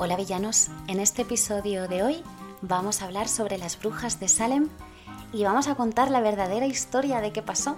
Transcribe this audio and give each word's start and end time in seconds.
Hola 0.00 0.14
villanos, 0.14 0.68
en 0.86 1.00
este 1.00 1.22
episodio 1.22 1.88
de 1.88 2.04
hoy 2.04 2.22
vamos 2.62 3.02
a 3.02 3.06
hablar 3.06 3.26
sobre 3.26 3.58
las 3.58 3.76
brujas 3.76 4.20
de 4.20 4.28
Salem 4.28 4.68
y 5.32 5.42
vamos 5.42 5.66
a 5.66 5.74
contar 5.74 6.12
la 6.12 6.20
verdadera 6.20 6.66
historia 6.66 7.20
de 7.20 7.32
qué 7.32 7.42
pasó, 7.42 7.76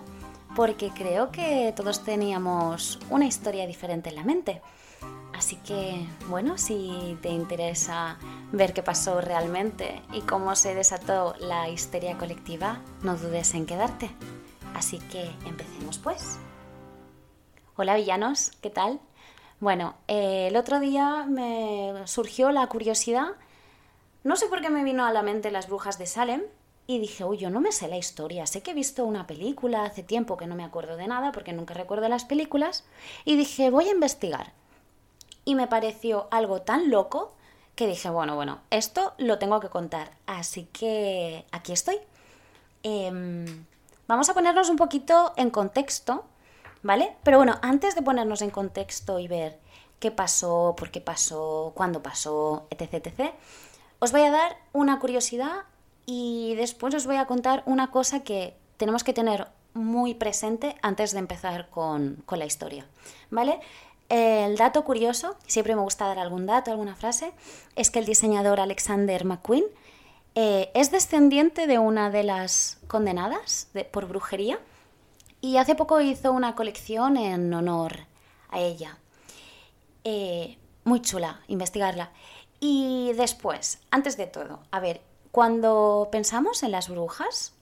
porque 0.54 0.90
creo 0.90 1.30
que 1.30 1.72
todos 1.74 2.04
teníamos 2.04 2.98
una 3.08 3.24
historia 3.24 3.66
diferente 3.66 4.10
en 4.10 4.16
la 4.16 4.22
mente. 4.22 4.60
Así 5.32 5.56
que, 5.64 6.06
bueno, 6.28 6.58
si 6.58 7.16
te 7.22 7.30
interesa 7.30 8.18
ver 8.52 8.74
qué 8.74 8.82
pasó 8.82 9.22
realmente 9.22 10.02
y 10.12 10.20
cómo 10.20 10.54
se 10.56 10.74
desató 10.74 11.34
la 11.40 11.70
histeria 11.70 12.18
colectiva, 12.18 12.82
no 13.00 13.16
dudes 13.16 13.54
en 13.54 13.64
quedarte. 13.64 14.10
Así 14.74 14.98
que 14.98 15.24
empecemos 15.46 15.96
pues. 15.96 16.36
Hola 17.76 17.96
villanos, 17.96 18.50
¿qué 18.60 18.68
tal? 18.68 19.00
Bueno, 19.60 19.94
eh, 20.08 20.46
el 20.48 20.56
otro 20.56 20.80
día 20.80 21.26
me 21.28 21.92
surgió 22.06 22.50
la 22.50 22.66
curiosidad, 22.66 23.32
no 24.24 24.36
sé 24.36 24.46
por 24.46 24.62
qué 24.62 24.70
me 24.70 24.84
vino 24.84 25.04
a 25.04 25.12
la 25.12 25.22
mente 25.22 25.50
las 25.50 25.68
brujas 25.68 25.98
de 25.98 26.06
Salem, 26.06 26.42
y 26.86 26.98
dije, 26.98 27.24
uy, 27.24 27.36
yo 27.36 27.50
no 27.50 27.60
me 27.60 27.70
sé 27.70 27.86
la 27.86 27.98
historia, 27.98 28.46
sé 28.46 28.62
que 28.62 28.70
he 28.70 28.74
visto 28.74 29.04
una 29.04 29.26
película 29.26 29.84
hace 29.84 30.02
tiempo 30.02 30.38
que 30.38 30.46
no 30.46 30.56
me 30.56 30.64
acuerdo 30.64 30.96
de 30.96 31.06
nada 31.06 31.30
porque 31.30 31.52
nunca 31.52 31.74
recuerdo 31.74 32.08
las 32.08 32.24
películas, 32.24 32.84
y 33.26 33.36
dije, 33.36 33.68
voy 33.68 33.88
a 33.88 33.92
investigar. 33.92 34.54
Y 35.44 35.54
me 35.54 35.66
pareció 35.66 36.26
algo 36.30 36.62
tan 36.62 36.90
loco 36.90 37.34
que 37.74 37.86
dije, 37.86 38.08
bueno, 38.08 38.36
bueno, 38.36 38.60
esto 38.70 39.12
lo 39.18 39.38
tengo 39.38 39.60
que 39.60 39.68
contar, 39.68 40.10
así 40.26 40.68
que 40.72 41.44
aquí 41.52 41.72
estoy. 41.72 41.98
Em, 42.82 43.66
vamos 44.08 44.30
a 44.30 44.34
ponernos 44.34 44.70
un 44.70 44.76
poquito 44.76 45.34
en 45.36 45.50
contexto 45.50 46.24
¿vale? 46.82 47.16
Pero 47.22 47.38
bueno, 47.38 47.58
antes 47.62 47.94
de 47.94 48.02
ponernos 48.02 48.42
en 48.42 48.50
contexto 48.50 49.18
y 49.18 49.28
ver 49.28 49.58
qué 49.98 50.10
pasó, 50.10 50.74
por 50.76 50.90
qué 50.90 51.00
pasó, 51.00 51.72
cuándo 51.74 52.02
pasó, 52.02 52.66
etc., 52.70 52.94
etc., 52.94 53.34
os 53.98 54.12
voy 54.12 54.22
a 54.22 54.30
dar 54.30 54.56
una 54.72 54.98
curiosidad 54.98 55.64
y 56.06 56.54
después 56.56 56.94
os 56.94 57.06
voy 57.06 57.16
a 57.16 57.26
contar 57.26 57.62
una 57.66 57.90
cosa 57.90 58.20
que 58.20 58.56
tenemos 58.78 59.04
que 59.04 59.12
tener 59.12 59.48
muy 59.74 60.14
presente 60.14 60.74
antes 60.82 61.12
de 61.12 61.18
empezar 61.18 61.68
con, 61.68 62.24
la 62.30 62.46
historia, 62.46 62.86
¿vale? 63.30 63.60
El 64.08 64.56
dato 64.56 64.84
curioso, 64.84 65.36
siempre 65.46 65.76
me 65.76 65.82
gusta 65.82 66.06
dar 66.06 66.18
algún 66.18 66.46
dato, 66.46 66.70
alguna 66.70 66.96
frase, 66.96 67.32
es 67.76 67.90
que 67.90 68.00
el 68.00 68.06
diseñador 68.06 68.58
Alexander 68.58 69.24
McQueen 69.24 69.64
eh, 70.34 70.70
es 70.74 70.90
descendiente 70.90 71.66
de 71.66 71.78
una 71.78 72.10
de 72.10 72.24
las 72.24 72.78
condenadas 72.88 73.68
por 73.92 74.08
brujería 74.08 74.58
y 75.40 75.56
hace 75.56 75.74
poco 75.74 76.00
hizo 76.00 76.32
una 76.32 76.54
colección 76.54 77.16
en 77.16 77.52
honor 77.54 78.06
a 78.50 78.60
ella. 78.60 78.98
Eh, 80.04 80.58
muy 80.84 81.00
chula, 81.00 81.40
investigarla. 81.48 82.10
Y 82.58 83.12
después, 83.14 83.80
antes 83.90 84.16
de 84.16 84.26
todo, 84.26 84.60
a 84.70 84.80
ver, 84.80 85.00
cuando 85.32 86.08
pensamos 86.12 86.62
en 86.62 86.72
las 86.72 86.88
brujas 86.88 87.54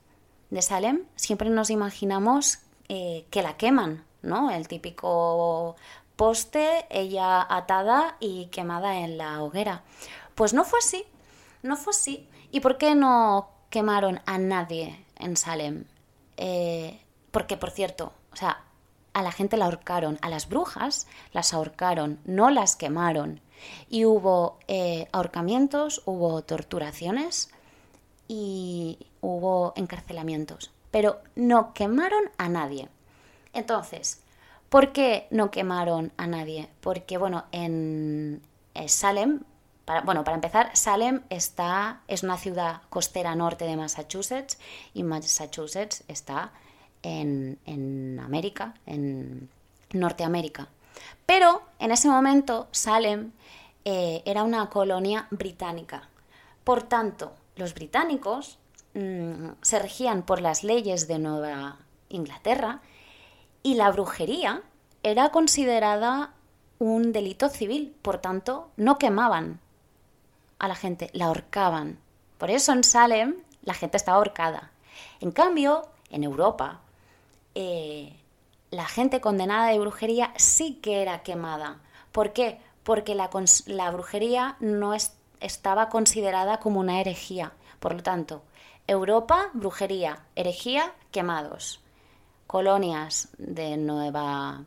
de 0.51 0.63
Salem, 0.63 1.05
siempre 1.15 1.51
nos 1.51 1.71
imaginamos 1.71 2.59
eh, 2.89 3.27
que 3.31 3.43
la 3.43 3.57
queman, 3.57 4.05
¿no? 4.23 4.51
El 4.51 4.67
típico 4.67 5.77
poste, 6.17 6.87
ella 6.91 7.47
atada 7.49 8.17
y 8.19 8.47
quemada 8.47 8.99
en 8.99 9.19
la 9.19 9.43
hoguera. 9.43 9.83
Pues 10.35 10.53
no 10.53 10.65
fue 10.65 10.81
así, 10.81 11.05
no 11.63 11.77
fue 11.77 11.93
así. 11.93 12.27
¿Y 12.51 12.61
por 12.61 12.79
qué 12.79 12.95
no 12.95 13.51
quemaron 13.71 14.21
a 14.27 14.39
nadie 14.39 15.05
en 15.17 15.37
Salem? 15.37 15.85
Eh, 16.37 17.01
porque, 17.31 17.57
por 17.57 17.71
cierto, 17.71 18.13
o 18.33 18.37
sea, 18.37 18.65
a 19.13 19.23
la 19.23 19.33
gente 19.33 19.57
la 19.57 19.67
ahorcaron, 19.67 20.19
a 20.23 20.29
las 20.29 20.49
brujas 20.49 21.07
las 21.33 21.53
ahorcaron, 21.53 22.21
no 22.25 22.51
las 22.51 22.77
quemaron. 22.77 23.41
Y 23.89 24.05
hubo 24.05 24.59
eh, 24.69 25.09
ahorcamientos, 25.13 26.03
hubo 26.07 26.43
torturaciones 26.43 27.51
y 28.29 28.99
hubo 29.21 29.73
encarcelamientos. 29.77 30.71
Pero 30.91 31.21
no 31.35 31.75
quemaron 31.75 32.31
a 32.39 32.49
nadie. 32.49 32.89
Entonces, 33.53 34.21
¿por 34.69 34.93
qué 34.93 35.27
no 35.31 35.51
quemaron 35.51 36.13
a 36.17 36.27
nadie? 36.27 36.69
Porque, 36.81 37.19
bueno, 37.19 37.47
en 37.51 38.41
Salem, 38.87 39.41
bueno, 40.05 40.23
para 40.23 40.37
empezar, 40.37 40.71
Salem 40.75 41.23
está, 41.31 42.03
es 42.07 42.23
una 42.23 42.37
ciudad 42.37 42.83
costera 42.91 43.35
norte 43.35 43.65
de 43.65 43.77
Massachusetts 43.77 44.59
y 44.95 45.03
Massachusetts 45.03 46.05
está 46.09 46.53
en, 47.03 48.21
América, 48.23 48.75
en 48.87 49.49
Norteamérica. 49.93 50.69
Pero 51.27 51.63
en 51.79 51.93
ese 51.93 52.09
momento 52.09 52.69
Salem 52.73 53.33
eh, 53.85 54.23
era 54.25 54.43
una 54.43 54.69
colonia 54.71 55.27
británica. 55.31 56.09
Por 56.65 56.83
tanto, 56.83 57.33
los 57.57 57.75
británicos 57.75 58.59
mm, 58.95 59.51
se 59.63 59.79
regían 59.79 60.23
por 60.23 60.41
las 60.41 60.65
leyes 60.65 61.09
de 61.09 61.19
Nueva 61.19 61.79
Inglaterra 62.09 62.81
y 63.63 63.75
la 63.75 63.91
brujería 63.91 64.63
era 65.03 65.31
considerada 65.31 66.33
un 66.79 67.13
delito 67.13 67.49
civil. 67.49 67.95
Por 68.03 68.19
tanto, 68.19 68.71
no 68.77 68.99
quemaban 68.99 69.61
a 70.59 70.69
la 70.69 70.75
gente, 70.75 71.11
la 71.13 71.27
ahorcaban. 71.27 71.99
Por 72.39 72.51
eso 72.51 72.73
en 72.73 72.85
Salem 72.85 73.37
la 73.63 73.75
gente 73.75 73.97
estaba 73.97 74.19
ahorcada. 74.19 74.71
En 75.21 75.33
cambio, 75.33 75.89
en 76.11 76.25
Europa, 76.25 76.81
eh, 77.61 78.15
la 78.71 78.87
gente 78.87 79.21
condenada 79.21 79.71
de 79.71 79.81
brujería 79.81 80.33
sí 80.37 80.79
que 80.81 81.03
era 81.03 81.25
quemada. 81.25 81.81
¿Por 82.13 82.33
qué? 82.33 82.61
Porque 82.85 83.17
la, 83.17 83.91
brujería 83.91 84.57
no 84.61 84.95
estaba 85.41 85.89
considerada 85.89 86.61
como 86.61 86.79
una 86.79 87.01
herejía. 87.01 87.53
Por 87.81 87.95
lo 87.97 88.03
tanto, 88.05 88.45
Europa, 88.87 89.51
brujería, 89.55 90.25
herejía, 90.37 90.95
quemados. 91.11 91.81
Colonias 92.47 93.31
de 93.39 93.77
Nueva 93.77 94.63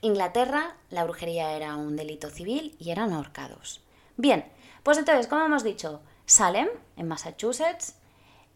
Inglaterra, 0.00 0.74
la 0.88 1.04
brujería 1.04 1.52
era 1.52 1.76
un 1.76 1.96
delito 1.96 2.30
civil 2.30 2.76
y 2.78 2.92
eran 2.92 3.12
ahorcados. 3.12 3.82
Bien, 4.16 4.50
pues 4.82 4.96
entonces, 4.96 5.26
como 5.26 5.44
hemos 5.44 5.64
dicho, 5.64 6.00
Salem, 6.24 6.68
en 6.96 7.08
Massachusetts, 7.08 7.94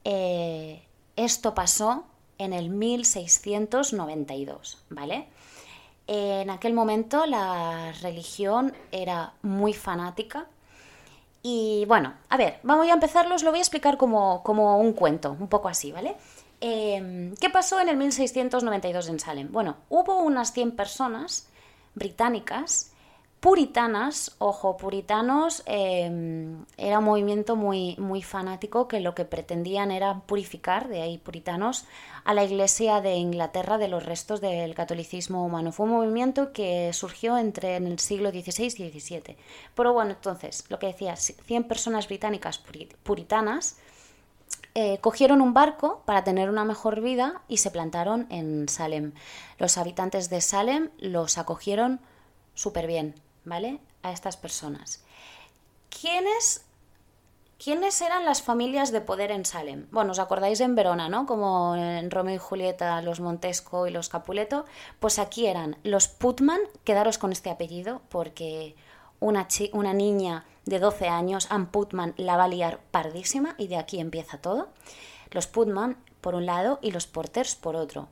eh, 0.04 0.82
esto 1.16 1.54
pasó 1.54 2.06
en 2.40 2.52
el 2.54 2.70
1692, 2.70 4.78
¿vale? 4.88 5.28
En 6.06 6.48
aquel 6.48 6.72
momento 6.72 7.26
la 7.26 7.92
religión 8.00 8.72
era 8.90 9.34
muy 9.42 9.74
fanática 9.74 10.46
y 11.42 11.84
bueno, 11.86 12.14
a 12.30 12.38
ver, 12.38 12.58
vamos 12.62 12.88
a 12.88 12.94
empezarlos, 12.94 13.42
lo 13.42 13.50
voy 13.50 13.60
a 13.60 13.62
explicar 13.62 13.98
como, 13.98 14.42
un 14.78 14.92
cuento, 14.94 15.36
un 15.38 15.48
poco 15.48 15.68
así, 15.68 15.92
¿vale? 15.92 16.16
Em, 16.60 17.34
¿Qué 17.36 17.50
pasó 17.50 17.78
en 17.78 17.90
el 17.90 17.98
1692 17.98 19.08
en 19.08 19.20
Salem? 19.20 19.52
Bueno, 19.52 19.76
hubo 19.90 20.22
unas 20.22 20.52
100 20.52 20.72
personas 20.72 21.46
británicas 21.94 22.89
puritanas, 23.40 24.36
ojo, 24.38 24.76
puritanos, 24.76 25.62
em, 25.64 26.64
era 26.76 26.98
un 26.98 27.06
movimiento 27.06 27.56
muy, 27.56 27.96
muy 27.96 28.22
fanático 28.22 28.86
que 28.86 29.00
lo 29.00 29.14
que 29.14 29.24
pretendían 29.24 29.90
era 29.90 30.20
purificar, 30.20 30.88
de 30.88 31.00
ahí 31.00 31.16
puritanos, 31.16 31.86
a 32.24 32.34
la 32.34 32.44
Iglesia 32.44 33.00
de 33.00 33.14
Inglaterra 33.14 33.78
de 33.78 33.88
los 33.88 34.04
restos 34.04 34.42
del 34.42 34.74
catolicismo 34.74 35.44
humano. 35.44 35.72
Fue 35.72 35.86
un 35.86 35.92
movimiento 35.92 36.52
que 36.52 36.92
surgió 36.92 37.38
entre 37.38 37.76
en 37.76 37.86
el 37.86 37.98
siglo 37.98 38.30
XVI 38.30 38.74
y 38.76 39.00
XVII. 39.00 39.36
Pero 39.74 39.94
bueno, 39.94 40.10
entonces, 40.10 40.66
lo 40.68 40.78
que 40.78 40.88
decía, 40.88 41.16
100 41.16 41.64
personas 41.64 42.08
británicas 42.08 42.62
puritanas 43.02 43.78
eh, 44.74 44.98
cogieron 45.00 45.40
un 45.40 45.54
barco 45.54 46.02
para 46.04 46.24
tener 46.24 46.50
una 46.50 46.64
mejor 46.64 47.00
vida 47.00 47.40
y 47.48 47.56
se 47.56 47.70
plantaron 47.70 48.26
en 48.30 48.68
Salem. 48.68 49.12
Los 49.58 49.78
habitantes 49.78 50.28
de 50.28 50.42
Salem 50.42 50.90
los 50.98 51.38
acogieron 51.38 52.00
súper 52.54 52.86
bien, 52.86 53.14
¿vale? 53.44 53.80
A 54.02 54.12
estas 54.12 54.36
personas. 54.36 55.04
¿Quiénes, 55.88 56.64
¿Quiénes 57.62 58.00
eran 58.00 58.24
las 58.24 58.42
familias 58.42 58.92
de 58.92 59.00
poder 59.00 59.30
en 59.30 59.44
Salem? 59.44 59.86
Bueno, 59.90 60.12
os 60.12 60.18
acordáis 60.18 60.60
en 60.60 60.74
Verona, 60.74 61.08
¿no? 61.08 61.26
Como 61.26 61.76
en 61.76 62.10
Romeo 62.10 62.36
y 62.36 62.38
Julieta, 62.38 63.02
los 63.02 63.20
Montesco 63.20 63.86
y 63.86 63.90
los 63.90 64.08
Capuleto. 64.08 64.64
Pues 64.98 65.18
aquí 65.18 65.46
eran 65.46 65.76
los 65.82 66.08
Putman, 66.08 66.60
quedaros 66.84 67.18
con 67.18 67.32
este 67.32 67.50
apellido, 67.50 68.02
porque 68.08 68.74
una, 69.18 69.46
una 69.72 69.92
niña 69.92 70.46
de 70.64 70.78
12 70.78 71.08
años, 71.08 71.48
Ann 71.50 71.66
Putman, 71.66 72.14
la 72.16 72.36
va 72.36 72.44
a 72.44 72.48
liar 72.48 72.80
pardísima 72.90 73.54
y 73.58 73.68
de 73.68 73.76
aquí 73.76 74.00
empieza 74.00 74.38
todo. 74.38 74.68
Los 75.30 75.46
Putman 75.46 75.96
por 76.20 76.34
un 76.34 76.46
lado 76.46 76.78
y 76.82 76.90
los 76.92 77.06
Porters 77.06 77.56
por 77.56 77.76
otro. 77.76 78.08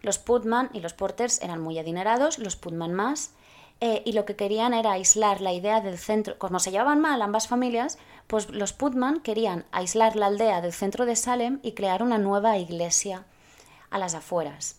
Los 0.00 0.18
Putman 0.18 0.70
y 0.72 0.80
los 0.80 0.92
Porters 0.92 1.42
eran 1.42 1.60
muy 1.60 1.78
adinerados, 1.78 2.38
los 2.38 2.56
Putman 2.56 2.94
más, 2.94 3.32
eh, 3.80 4.02
y 4.04 4.12
lo 4.12 4.24
que 4.24 4.36
querían 4.36 4.74
era 4.74 4.92
aislar 4.92 5.40
la 5.40 5.52
idea 5.52 5.80
del 5.80 5.98
centro. 5.98 6.38
Como 6.38 6.58
se 6.58 6.70
llevaban 6.70 7.00
mal 7.00 7.22
ambas 7.22 7.46
familias, 7.46 7.98
pues 8.26 8.50
los 8.50 8.72
Putman 8.72 9.20
querían 9.20 9.64
aislar 9.70 10.16
la 10.16 10.26
aldea 10.26 10.60
del 10.60 10.72
centro 10.72 11.06
de 11.06 11.16
Salem 11.16 11.60
y 11.62 11.72
crear 11.72 12.02
una 12.02 12.18
nueva 12.18 12.58
iglesia 12.58 13.24
a 13.90 13.98
las 13.98 14.14
afueras. 14.14 14.76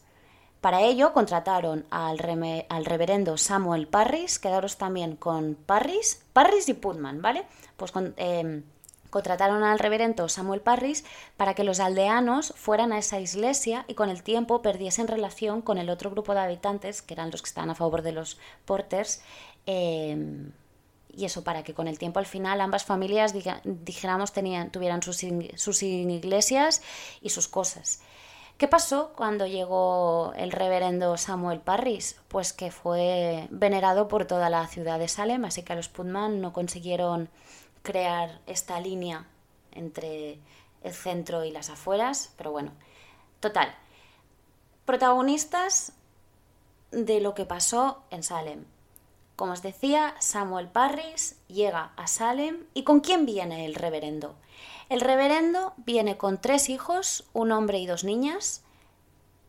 Para 0.61 0.81
ello 0.81 1.13
contrataron 1.13 1.85
al, 1.89 2.19
al, 2.67 2.85
reverendo 2.85 3.37
Samuel 3.37 3.87
Parris, 3.87 4.39
quedaros 4.39 4.77
también 4.77 5.15
con 5.15 5.55
Parris, 5.55 6.21
Parris 6.33 6.67
y 6.67 6.73
Putman, 6.73 7.21
¿vale? 7.21 7.45
Pues 7.77 7.93
con, 7.93 8.13
em, 8.17 8.63
contrataron 9.09 9.63
al 9.63 9.79
reverendo 9.79 10.29
Samuel 10.29 10.61
Parris 10.61 11.03
para 11.37 11.53
que 11.53 11.63
los 11.63 11.79
aldeanos 11.79 12.53
fueran 12.55 12.91
a 12.91 12.97
esa 12.97 13.19
iglesia 13.19 13.85
y 13.87 13.93
con 13.93 14.09
el 14.09 14.23
tiempo 14.23 14.61
perdiesen 14.61 15.07
relación 15.07 15.61
con 15.61 15.77
el 15.77 15.89
otro 15.89 16.11
grupo 16.11 16.33
de 16.33 16.41
habitantes, 16.41 17.01
que 17.01 17.13
eran 17.13 17.31
los 17.31 17.41
que 17.41 17.49
estaban 17.49 17.69
a 17.69 17.75
favor 17.75 18.01
de 18.01 18.11
los 18.11 18.37
porters, 18.65 19.21
em, 19.65 20.51
y 21.15 21.25
eso 21.25 21.43
para 21.43 21.63
que 21.63 21.73
con 21.73 21.87
el 21.87 21.97
tiempo 21.97 22.19
al 22.19 22.25
final 22.25 22.61
ambas 22.61 22.85
familias, 22.85 23.33
dijéramos, 23.63 24.31
tenían, 24.31 24.71
tuvieran 24.71 25.01
sus, 25.01 25.25
sus 25.55 25.83
iglesias 25.83 26.81
y 27.21 27.29
sus 27.29 27.47
cosas. 27.47 28.01
¿Qué 28.59 28.67
pasó 28.67 29.13
cuando 29.15 29.47
llegó 29.47 30.33
el 30.35 30.51
reverendo 30.51 31.15
Samuel 31.15 31.61
Parris? 31.61 32.17
Pues 32.27 32.51
que 32.51 32.71
fue 32.71 33.47
venerado 33.51 34.09
por 34.09 34.25
toda 34.25 34.49
la 34.49 34.67
ciudad 34.67 34.99
de 34.99 35.07
Salem, 35.07 35.45
así 35.45 35.63
que 35.63 35.75
los 35.75 35.87
Putman 35.87 36.41
no 36.41 36.51
consiguieron 36.51 37.29
crear 37.89 38.39
esta 38.45 38.79
línea 38.79 39.25
entre 39.71 40.37
el 40.83 40.93
centro 40.93 41.43
y 41.43 41.49
las 41.49 41.71
afueras, 41.71 42.31
pero 42.37 42.51
bueno, 42.51 42.71
total. 43.39 43.73
Protagonistas 44.85 45.93
de 46.91 47.19
lo 47.19 47.33
que 47.33 47.45
pasó 47.45 48.03
en 48.11 48.21
Salem. 48.21 48.65
Como 49.35 49.53
os 49.53 49.63
decía, 49.63 50.13
Samuel 50.19 50.67
Parris 50.67 51.39
llega 51.47 51.93
a 51.95 52.05
Salem 52.05 52.65
y 52.75 52.83
¿con 52.83 52.99
quién 52.99 53.25
viene 53.25 53.65
el 53.65 53.73
reverendo? 53.73 54.35
El 54.89 55.01
reverendo 55.01 55.73
viene 55.77 56.15
con 56.15 56.39
tres 56.39 56.69
hijos, 56.69 57.27
un 57.33 57.51
hombre 57.51 57.79
y 57.79 57.87
dos 57.87 58.03
niñas. 58.03 58.61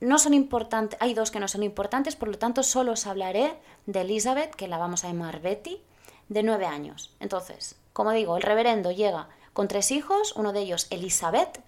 No 0.00 0.18
son 0.18 0.32
importantes, 0.32 0.98
hay 1.02 1.12
dos 1.12 1.30
que 1.30 1.40
no 1.40 1.48
son 1.48 1.62
importantes, 1.62 2.16
por 2.16 2.28
lo 2.28 2.38
tanto 2.38 2.62
solo 2.62 2.92
os 2.92 3.06
hablaré 3.06 3.58
de 3.84 4.00
Elizabeth, 4.00 4.54
que 4.54 4.66
la 4.66 4.78
vamos 4.78 5.04
a 5.04 5.08
llamar 5.08 5.42
Betty, 5.42 5.82
de 6.30 6.42
nueve 6.42 6.64
años. 6.64 7.14
Entonces, 7.20 7.76
como 8.00 8.12
digo, 8.12 8.38
el 8.38 8.42
reverendo 8.42 8.92
llega 8.92 9.28
con 9.52 9.68
tres 9.68 9.90
hijos, 9.90 10.32
uno 10.34 10.54
de 10.54 10.60
ellos 10.60 10.86
Elizabeth. 10.88 11.60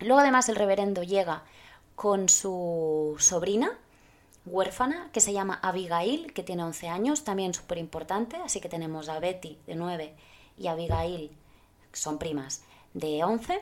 Luego 0.00 0.20
además 0.20 0.48
el 0.48 0.56
reverendo 0.56 1.02
llega 1.02 1.42
con 1.94 2.30
su 2.30 3.16
sobrina, 3.18 3.76
huérfana, 4.46 5.10
que 5.12 5.20
se 5.20 5.34
llama 5.34 5.60
Abigail, 5.62 6.32
que 6.32 6.42
tiene 6.42 6.64
11 6.64 6.88
años, 6.88 7.22
también 7.22 7.52
súper 7.52 7.76
importante. 7.76 8.38
Así 8.38 8.62
que 8.62 8.70
tenemos 8.70 9.10
a 9.10 9.20
Betty 9.20 9.58
de 9.66 9.74
9 9.74 10.16
y 10.56 10.68
Abigail, 10.68 11.36
que 11.92 11.98
son 11.98 12.16
primas, 12.16 12.62
de 12.94 13.22
11. 13.22 13.60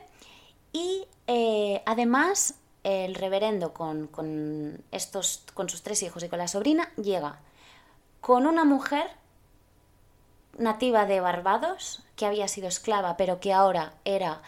Y 0.71 1.09
eh, 1.27 1.83
además 1.85 2.53
el 2.83 3.15
reverendo 3.15 3.73
con, 3.73 4.81
estos, 4.93 5.43
con 5.53 5.67
sus 5.67 5.83
tres 5.83 6.01
hijos 6.03 6.23
y 6.23 6.29
con 6.29 6.39
la 6.39 6.47
sobrina 6.47 6.89
llega 6.95 7.41
con 8.21 8.47
una 8.47 8.63
mujer 8.63 9.11
nativa 10.57 11.05
de 11.05 11.21
Barbados, 11.21 12.03
que 12.15 12.25
había 12.25 12.47
sido 12.47 12.67
esclava, 12.67 13.17
pero 13.17 13.39
que 13.39 13.53
ahora 13.53 13.93
era 14.05 14.41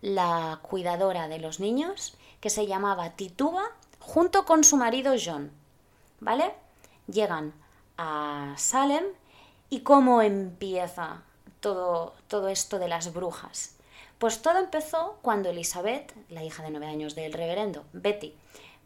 la 0.00 0.60
cuidadora 0.62 1.28
de 1.28 1.38
los 1.38 1.60
niños, 1.60 2.16
que 2.40 2.50
se 2.50 2.66
llamaba 2.66 3.10
Tituba, 3.10 3.64
junto 3.98 4.44
con 4.44 4.64
su 4.64 4.76
marido 4.76 5.14
John. 5.22 5.50
¿Vale? 6.20 6.54
Llegan 7.08 7.52
a 7.98 8.54
Salem 8.56 9.04
y 9.68 9.80
cómo 9.80 10.22
empieza 10.22 11.22
todo, 11.60 12.14
todo 12.28 12.48
esto 12.48 12.78
de 12.78 12.88
las 12.88 13.12
brujas. 13.12 13.76
Pues 14.18 14.40
todo 14.40 14.58
empezó 14.58 15.18
cuando 15.22 15.50
Elizabeth, 15.50 16.14
la 16.30 16.42
hija 16.42 16.62
de 16.62 16.70
nueve 16.70 16.86
años 16.86 17.14
del 17.14 17.32
reverendo, 17.32 17.84
Betty, 17.92 18.34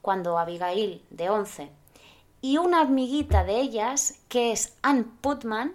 cuando 0.03 0.39
Abigail, 0.39 1.05
de 1.11 1.31
once, 1.31 1.71
y 2.43 2.57
una 2.57 2.81
amiguita 2.81 3.45
de 3.45 3.61
ellas, 3.61 4.15
que 4.29 4.51
es 4.51 4.75
Anne 4.83 5.05
Putman, 5.21 5.75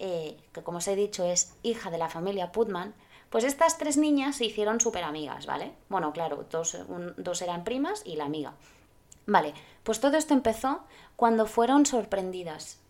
eh, 0.00 0.36
que 0.52 0.62
como 0.62 0.78
os 0.78 0.88
he 0.88 0.96
dicho 0.96 1.24
es 1.24 1.54
hija 1.62 1.90
de 1.90 1.98
la 1.98 2.08
familia 2.08 2.52
Putman, 2.52 2.94
pues 3.28 3.44
estas 3.44 3.78
tres 3.78 3.96
niñas 3.96 4.36
se 4.36 4.46
hicieron 4.46 4.80
súper 4.80 5.04
amigas, 5.04 5.46
¿vale? 5.46 5.72
Bueno, 5.88 6.12
claro, 6.12 6.46
dos, 6.50 6.76
dos 7.16 7.42
eran 7.42 7.64
primas 7.64 8.02
y 8.04 8.16
la 8.16 8.24
amiga. 8.24 8.54
Vale, 9.26 9.54
pues 9.84 10.00
todo 10.00 10.16
esto 10.16 10.34
empezó 10.34 10.80
cuando 11.16 11.46
fueron 11.46 11.86
sorprendidas. 11.86 12.80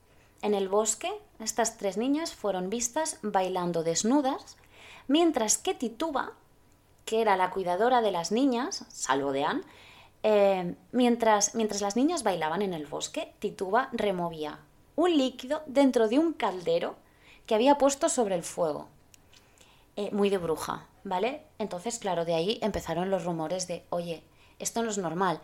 En 0.41 0.55
el 0.55 0.69
bosque, 0.69 1.13
estas 1.41 1.77
tres 1.77 1.99
niñas 1.99 2.33
fueron 2.33 2.71
vistas 2.71 3.19
bailando 3.23 3.83
desnudas 3.83 4.57
mientras 5.09 5.59
que 5.59 5.75
Tituba, 5.75 6.35
que 7.05 7.21
era 7.21 7.37
la 7.37 7.51
cuidadora 7.51 8.01
de 8.01 8.13
las 8.13 8.31
niñas, 8.31 8.87
salvo 8.89 9.33
de 9.33 9.45
Anne, 9.45 9.65
eh, 10.23 10.77
mientras, 10.93 11.57
mientras 11.57 11.81
las 11.81 11.97
niñas 11.97 12.23
bailaban 12.23 12.63
en 12.63 12.73
el 12.73 12.87
bosque, 12.87 13.35
Tituba 13.41 13.89
removía 13.93 14.61
un 15.03 15.17
líquido 15.17 15.63
dentro 15.67 16.09
de 16.09 16.19
un 16.19 16.33
caldero 16.33 16.97
que 17.47 17.55
había 17.55 17.79
puesto 17.79 18.09
sobre 18.09 18.35
el 18.35 18.43
fuego. 18.43 18.89
Eh, 19.97 20.11
muy 20.13 20.31
de 20.31 20.39
bruja, 20.39 20.87
¿vale? 21.05 21.43
Entonces, 21.59 21.99
claro, 21.99 22.25
de 22.25 22.35
ahí 22.35 22.59
empezaron 22.63 23.11
los 23.11 23.25
rumores 23.25 23.67
de, 23.67 23.85
oye, 23.91 24.23
esto 24.59 24.83
no 24.83 24.91
es 24.91 24.99
normal. 24.99 25.41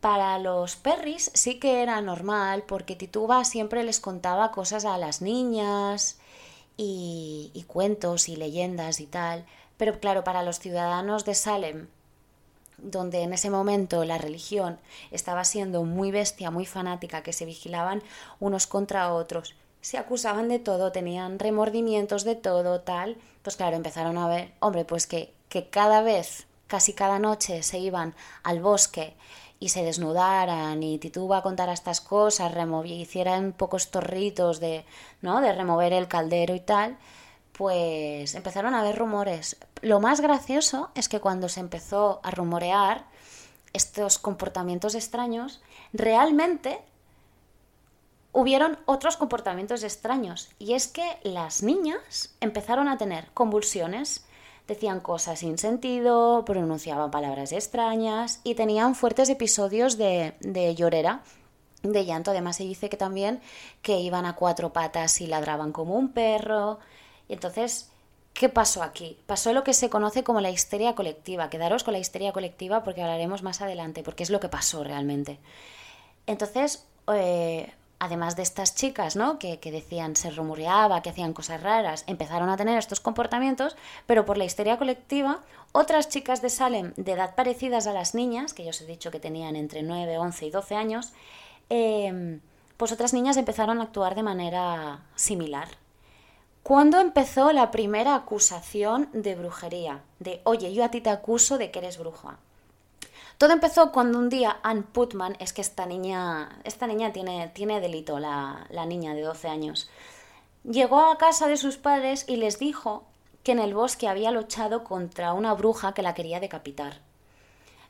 Para 0.00 0.38
los 0.38 0.76
perris 0.76 1.30
sí 1.34 1.58
que 1.58 1.82
era 1.82 2.00
normal 2.00 2.64
porque 2.66 2.96
Tituba 2.96 3.44
siempre 3.44 3.84
les 3.84 4.00
contaba 4.00 4.52
cosas 4.52 4.84
a 4.84 4.96
las 4.96 5.22
niñas 5.22 6.18
y, 6.76 7.64
cuentos 7.66 8.28
y 8.28 8.36
leyendas 8.36 9.00
y 9.00 9.06
tal. 9.06 9.44
Pero 9.76 10.00
claro, 10.00 10.24
para 10.24 10.42
los 10.42 10.58
ciudadanos 10.60 11.24
de 11.24 11.34
Salem, 11.34 11.88
donde 12.78 13.22
en 13.22 13.32
ese 13.32 13.50
momento 13.50 14.04
la 14.04 14.18
religión 14.18 14.78
estaba 15.10 15.44
siendo 15.44 15.84
muy 15.84 16.10
bestia, 16.10 16.50
muy 16.50 16.66
fanática, 16.66 17.22
que 17.22 17.32
se 17.32 17.44
vigilaban 17.44 18.02
unos 18.40 18.66
contra 18.66 19.12
otros, 19.12 19.54
se 19.80 19.98
acusaban 19.98 20.48
de 20.48 20.58
todo, 20.58 20.92
tenían 20.92 21.38
remordimientos 21.38 22.24
de 22.24 22.34
todo, 22.34 22.80
tal, 22.80 23.16
pues 23.42 23.56
claro, 23.56 23.76
empezaron 23.76 24.18
a 24.18 24.28
ver, 24.28 24.52
hombre, 24.60 24.84
pues 24.84 25.06
que, 25.06 25.32
que 25.48 25.68
cada 25.68 26.02
vez, 26.02 26.46
casi 26.66 26.92
cada 26.92 27.18
noche 27.18 27.62
se 27.62 27.78
iban 27.78 28.14
al 28.42 28.60
bosque 28.60 29.14
y 29.60 29.70
se 29.70 29.82
desnudaran 29.82 30.82
y 30.82 30.98
Tituba 30.98 31.42
contara 31.42 31.72
estas 31.72 32.00
cosas, 32.00 32.52
hicieran 32.86 33.52
pocos 33.52 33.90
torritos 33.90 34.60
de, 34.60 34.84
¿no? 35.20 35.40
de 35.40 35.52
remover 35.52 35.92
el 35.92 36.08
caldero 36.08 36.54
y 36.54 36.60
tal, 36.60 36.98
pues 37.58 38.36
empezaron 38.36 38.76
a 38.76 38.80
haber 38.80 38.96
rumores. 38.96 39.56
Lo 39.82 39.98
más 39.98 40.20
gracioso 40.20 40.90
es 40.94 41.08
que 41.08 41.18
cuando 41.18 41.48
se 41.48 41.58
empezó 41.58 42.20
a 42.22 42.30
rumorear 42.30 43.06
estos 43.72 44.20
comportamientos 44.20 44.94
extraños, 44.94 45.60
realmente 45.92 46.80
hubieron 48.30 48.78
otros 48.86 49.16
comportamientos 49.16 49.82
extraños. 49.82 50.50
Y 50.60 50.74
es 50.74 50.86
que 50.86 51.18
las 51.24 51.64
niñas 51.64 52.32
empezaron 52.40 52.86
a 52.86 52.96
tener 52.96 53.26
convulsiones, 53.34 54.24
decían 54.68 55.00
cosas 55.00 55.40
sin 55.40 55.58
sentido, 55.58 56.44
pronunciaban 56.44 57.10
palabras 57.10 57.50
extrañas 57.50 58.40
y 58.44 58.54
tenían 58.54 58.94
fuertes 58.94 59.30
episodios 59.30 59.98
de, 59.98 60.36
de 60.38 60.76
llorera, 60.76 61.22
de 61.82 62.04
llanto. 62.04 62.30
Además 62.30 62.54
se 62.54 62.62
dice 62.62 62.88
que 62.88 62.96
también 62.96 63.40
que 63.82 63.98
iban 63.98 64.26
a 64.26 64.36
cuatro 64.36 64.72
patas 64.72 65.20
y 65.20 65.26
ladraban 65.26 65.72
como 65.72 65.96
un 65.96 66.12
perro. 66.12 66.78
Entonces, 67.28 67.90
¿qué 68.34 68.48
pasó 68.48 68.82
aquí? 68.82 69.18
Pasó 69.26 69.52
lo 69.52 69.64
que 69.64 69.74
se 69.74 69.90
conoce 69.90 70.24
como 70.24 70.40
la 70.40 70.50
histeria 70.50 70.94
colectiva. 70.94 71.50
Quedaros 71.50 71.84
con 71.84 71.92
la 71.92 71.98
histeria 71.98 72.32
colectiva 72.32 72.82
porque 72.84 73.02
hablaremos 73.02 73.42
más 73.42 73.60
adelante, 73.60 74.02
porque 74.02 74.22
es 74.22 74.30
lo 74.30 74.40
que 74.40 74.48
pasó 74.48 74.84
realmente. 74.84 75.38
Entonces, 76.26 76.86
eh, 77.12 77.72
además 77.98 78.36
de 78.36 78.42
estas 78.42 78.74
chicas, 78.74 79.16
¿no? 79.16 79.38
Que, 79.38 79.58
decían, 79.58 80.16
se 80.16 80.30
rumoreaba, 80.30 81.02
que 81.02 81.10
hacían 81.10 81.32
cosas 81.32 81.62
raras, 81.62 82.04
empezaron 82.06 82.48
a 82.48 82.56
tener 82.56 82.78
estos 82.78 83.00
comportamientos, 83.00 83.76
pero 84.06 84.24
por 84.24 84.38
la 84.38 84.44
histeria 84.44 84.78
colectiva, 84.78 85.40
otras 85.72 86.08
chicas 86.08 86.40
de 86.40 86.50
Salem 86.50 86.92
de 86.96 87.12
edad 87.12 87.34
parecidas 87.34 87.86
a 87.86 87.92
las 87.92 88.14
niñas, 88.14 88.54
que 88.54 88.64
yo 88.64 88.70
os 88.70 88.80
he 88.80 88.86
dicho 88.86 89.10
que 89.10 89.20
tenían 89.20 89.56
entre 89.56 89.82
9, 89.82 90.18
11 90.18 90.46
y 90.46 90.50
12 90.50 90.76
años, 90.76 91.12
em, 91.70 92.40
pues 92.76 92.92
otras 92.92 93.12
niñas 93.12 93.36
empezaron 93.36 93.80
a 93.80 93.84
actuar 93.84 94.14
de 94.14 94.22
manera 94.22 95.00
similar. 95.16 95.68
¿Cuándo 96.62 97.00
empezó 97.00 97.52
la 97.52 97.70
primera 97.70 98.14
acusación 98.14 99.08
de 99.12 99.34
brujería? 99.34 100.02
De, 100.18 100.40
oye, 100.44 100.74
yo 100.74 100.84
a 100.84 100.90
ti 100.90 101.00
te 101.00 101.10
acuso 101.10 101.56
de 101.56 101.70
que 101.70 101.78
eres 101.78 101.98
bruja. 101.98 102.38
Todo 103.38 103.52
empezó 103.52 103.92
cuando 103.92 104.18
un 104.18 104.28
día 104.28 104.58
Ann 104.62 104.82
Putman, 104.82 105.36
es 105.38 105.52
que 105.52 105.60
esta 105.60 105.86
niña, 105.86 106.58
esta 106.64 106.86
niña 106.86 107.12
tiene, 107.12 107.48
tiene 107.54 107.80
delito, 107.80 108.18
la, 108.18 108.66
la 108.70 108.84
niña 108.84 109.14
de 109.14 109.22
12 109.22 109.48
años, 109.48 109.88
llegó 110.64 111.00
a 111.00 111.18
casa 111.18 111.46
de 111.46 111.56
sus 111.56 111.76
padres 111.76 112.24
y 112.28 112.36
les 112.36 112.58
dijo 112.58 113.04
que 113.44 113.52
en 113.52 113.60
el 113.60 113.74
bosque 113.74 114.08
había 114.08 114.32
luchado 114.32 114.84
contra 114.84 115.32
una 115.32 115.54
bruja 115.54 115.94
que 115.94 116.02
la 116.02 116.14
quería 116.14 116.40
decapitar. 116.40 117.00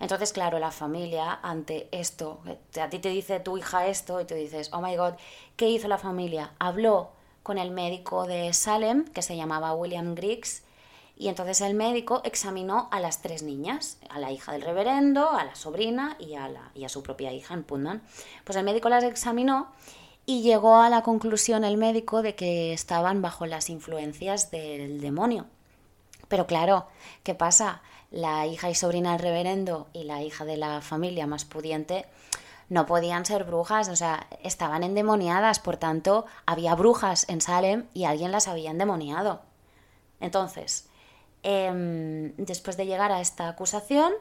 Entonces, 0.00 0.32
claro, 0.32 0.58
la 0.58 0.70
familia, 0.70 1.40
ante 1.42 1.88
esto, 1.90 2.40
a 2.80 2.88
ti 2.88 2.98
te 2.98 3.08
dice 3.08 3.40
tu 3.40 3.58
hija 3.58 3.88
esto 3.88 4.20
y 4.20 4.24
tú 4.24 4.34
dices, 4.34 4.70
oh 4.72 4.80
my 4.80 4.96
god, 4.96 5.14
¿qué 5.56 5.68
hizo 5.68 5.88
la 5.88 5.98
familia? 5.98 6.52
Habló 6.58 7.10
con 7.48 7.56
el 7.56 7.70
médico 7.70 8.26
de 8.26 8.52
Salem, 8.52 9.06
que 9.06 9.22
se 9.22 9.34
llamaba 9.34 9.74
William 9.74 10.14
Griggs, 10.14 10.64
Y 11.16 11.28
entonces 11.28 11.62
el 11.62 11.72
médico 11.72 12.20
examinó 12.24 12.88
a 12.90 13.00
las 13.00 13.22
tres 13.22 13.42
niñas, 13.42 13.96
a 14.10 14.18
la 14.18 14.30
hija 14.30 14.52
del 14.52 14.60
reverendo, 14.60 15.30
a 15.30 15.44
la 15.46 15.54
sobrina 15.54 16.14
y 16.20 16.34
a, 16.34 16.46
la, 16.50 16.70
y 16.74 16.84
a 16.84 16.90
su 16.90 17.02
propia 17.02 17.32
hija 17.32 17.54
en 17.54 17.64
Putnam. 17.64 18.02
Pues 18.44 18.56
el 18.56 18.66
médico 18.66 18.90
las 18.90 19.02
examinó 19.02 19.68
y 20.26 20.42
llegó 20.42 20.76
a 20.76 20.90
la 20.90 21.02
conclusión 21.02 21.64
el 21.64 21.78
médico 21.78 22.20
de 22.20 22.34
que 22.34 22.74
estaban 22.74 23.22
bajo 23.22 23.46
las 23.46 23.70
influencias 23.70 24.50
del 24.50 25.00
demonio. 25.00 25.46
Pero 26.28 26.46
claro, 26.46 26.86
¿qué 27.22 27.34
pasa? 27.34 27.80
La 28.10 28.46
hija 28.46 28.68
y 28.68 28.74
sobrina 28.74 29.12
del 29.12 29.22
reverendo 29.22 29.88
y 29.94 30.04
la 30.04 30.22
hija 30.22 30.44
de 30.44 30.58
la 30.58 30.82
familia 30.82 31.26
más 31.26 31.46
pudiente 31.46 32.04
no 32.68 32.86
podían 32.86 33.24
ser 33.24 33.44
brujas, 33.44 33.88
o 33.88 33.96
sea, 33.96 34.26
estaban 34.42 34.82
endemoniadas, 34.82 35.58
por 35.58 35.76
tanto, 35.76 36.26
había 36.46 36.74
brujas 36.74 37.28
en 37.28 37.40
Salem 37.40 37.86
y 37.94 38.04
alguien 38.04 38.32
las 38.32 38.48
había 38.48 38.70
endemoniado. 38.70 39.40
Entonces, 40.20 40.88
em, 41.42 42.34
después 42.36 42.76
de 42.76 42.86
llegar 42.86 43.10
a 43.12 43.20
esta 43.20 43.48
acusación 43.48 44.12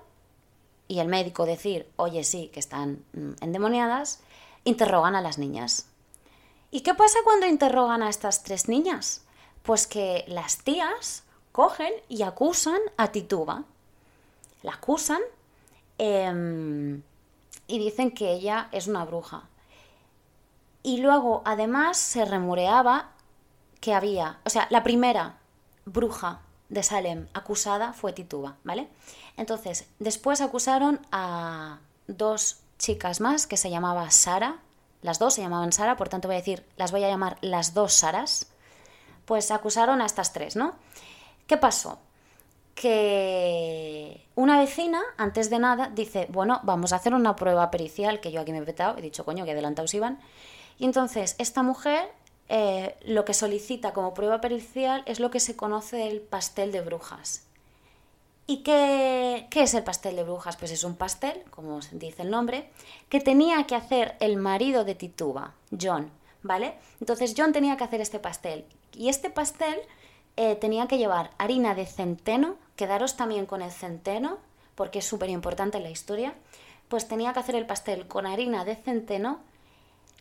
y 0.88 1.00
el 1.00 1.08
médico 1.08 1.46
decir, 1.46 1.92
oye, 1.98 2.24
sí, 2.24 2.50
que 2.54 2.60
están 2.60 3.04
mm, 3.13 3.32
endemoniadas, 3.42 4.22
interrogan 4.63 5.16
a 5.16 5.22
las 5.22 5.38
niñas. 5.38 5.88
¿Y 6.72 6.82
qué 6.82 6.94
pasa 6.94 7.20
cuando 7.24 7.48
interrogan 7.48 8.04
a 8.04 8.10
estas 8.10 8.44
tres 8.44 8.68
niñas? 8.70 9.24
Pues 9.63 9.88
que 9.88 10.24
las 10.27 10.60
tías 10.60 11.24
cogen 11.51 11.92
y 12.08 12.22
acusan 12.22 12.80
a 12.98 13.12
Tituba. 13.12 13.63
La 14.63 14.74
acusan 14.74 15.22
em, 15.98 17.01
y 17.67 17.79
dicen 17.79 18.12
que 18.12 18.31
ella 18.31 18.69
es 18.71 18.88
una 18.88 19.05
bruja. 19.05 19.43
Y 20.83 20.97
luego, 20.97 21.41
además, 21.45 21.97
se 21.97 22.25
remureaba 22.25 23.12
que 23.81 23.93
había, 23.93 24.39
o 24.45 24.50
sea, 24.50 24.67
la 24.69 24.83
primera 24.83 25.38
bruja 25.86 26.41
de 26.69 26.83
Salem 26.83 27.27
acusada 27.33 27.93
fue 27.93 28.13
Tituba, 28.13 28.55
¿vale? 28.63 28.88
Entonces, 29.36 29.88
después 30.00 30.41
acusaron 30.41 31.00
a 31.12 31.79
dos 32.07 32.62
chicas 32.77 33.21
más 33.21 33.47
que 33.47 33.57
se 33.57 33.69
llamaba 33.69 34.09
Sara, 34.12 34.59
las 35.01 35.19
dos 35.19 35.36
se 35.36 35.41
llamaban 35.41 35.71
Sara, 35.71 35.95
por 35.95 36.09
tanto 36.09 36.27
voy 36.27 36.36
a 36.36 36.39
decir, 36.39 36.65
las 36.75 36.91
voy 36.91 37.03
a 37.03 37.09
llamar 37.09 37.38
las 37.41 37.74
dos 37.74 37.93
Saras, 37.93 38.47
pues 39.25 39.51
acusaron 39.51 40.01
a 40.01 40.05
estas 40.05 40.33
tres, 40.33 40.55
¿no? 40.55 40.75
¿Qué 41.47 41.57
pasó? 41.57 42.00
Que 42.79 44.24
una 44.36 44.60
vecina, 44.60 45.01
antes 45.17 45.50
de 45.50 45.57
nada, 45.57 45.89
dice, 45.89 46.27
bueno, 46.29 46.60
vamos 46.62 46.93
a 46.93 46.98
hacer 46.98 47.15
una 47.15 47.36
prueba 47.36 47.72
pericial, 47.72 48.19
que 48.19 48.31
yo 48.31 48.41
aquí 48.41 48.51
me 48.51 48.60
he 48.60 48.63
petado, 48.63 49.00
he 49.00 49.01
dicho, 49.01 49.25
coño, 49.25 49.46
que 49.46 49.51
adelantados 49.51 49.96
iban. 49.96 50.19
Y 50.77 50.86
entonces, 50.86 51.36
esta 51.39 51.63
mujer 51.63 52.07
eh, 52.50 52.96
lo 53.05 53.25
que 53.25 53.34
solicita 53.34 53.93
como 53.93 54.13
prueba 54.13 54.39
pericial 54.41 55.03
es 55.07 55.19
lo 55.19 55.31
que 55.31 55.39
se 55.39 55.55
conoce 55.55 56.07
el 56.07 56.22
pastel 56.22 56.72
de 56.72 56.81
brujas. 56.81 57.43
¿Y 58.46 58.57
qué, 58.63 59.48
qué, 59.50 59.63
es 59.63 59.74
el 59.74 59.84
pastel 59.84 60.15
de 60.15 60.24
brujas? 60.24 60.55
Pues 60.55 60.72
es 60.72 60.84
un 60.84 60.96
pastel, 60.96 61.43
como 61.50 61.79
dice 61.91 62.22
el 62.22 62.29
nombre, 62.29 62.69
que 63.10 63.19
tenía 63.19 63.65
que 63.65 63.75
hacer 63.75 64.15
el 64.22 64.38
marido 64.38 64.86
de 64.86 64.96
Tituba, 64.96 65.53
John, 65.81 66.12
¿vale? 66.43 66.75
Entonces 67.01 67.34
John 67.36 67.51
tenía 67.51 67.75
que 67.75 67.84
hacer 67.84 68.00
este 68.00 68.19
pastel. 68.19 68.65
Y 68.93 69.10
este 69.10 69.29
pastel 69.29 69.77
eh, 70.38 70.56
tenía 70.56 70.88
que 70.88 70.98
llevar 70.98 71.32
harina 71.38 71.75
de 71.75 71.86
centeno, 71.86 72.56
quedaros 72.75 73.17
también 73.17 73.46
con 73.46 73.62
el 73.62 73.72
centeno, 73.72 74.38
porque 74.75 75.00
es 75.00 75.06
súper 75.06 75.29
importante 75.29 75.77
en 75.77 75.84
la 75.84 75.89
historia, 75.89 76.36
pues 76.88 77.08
tenía 77.08 77.34
que 77.34 77.39
hacer 77.39 77.56
el 77.56 77.65
pastel 77.65 78.08
con 78.08 78.25
harina 78.25 78.63
de 78.63 78.75
centeno 78.75 79.39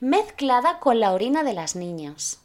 mezclada 0.01 0.81
con 0.81 1.01
la 1.01 1.13
orina 1.13 1.43
de 1.43 1.53
las 1.53 1.77
niñas. 1.77 2.41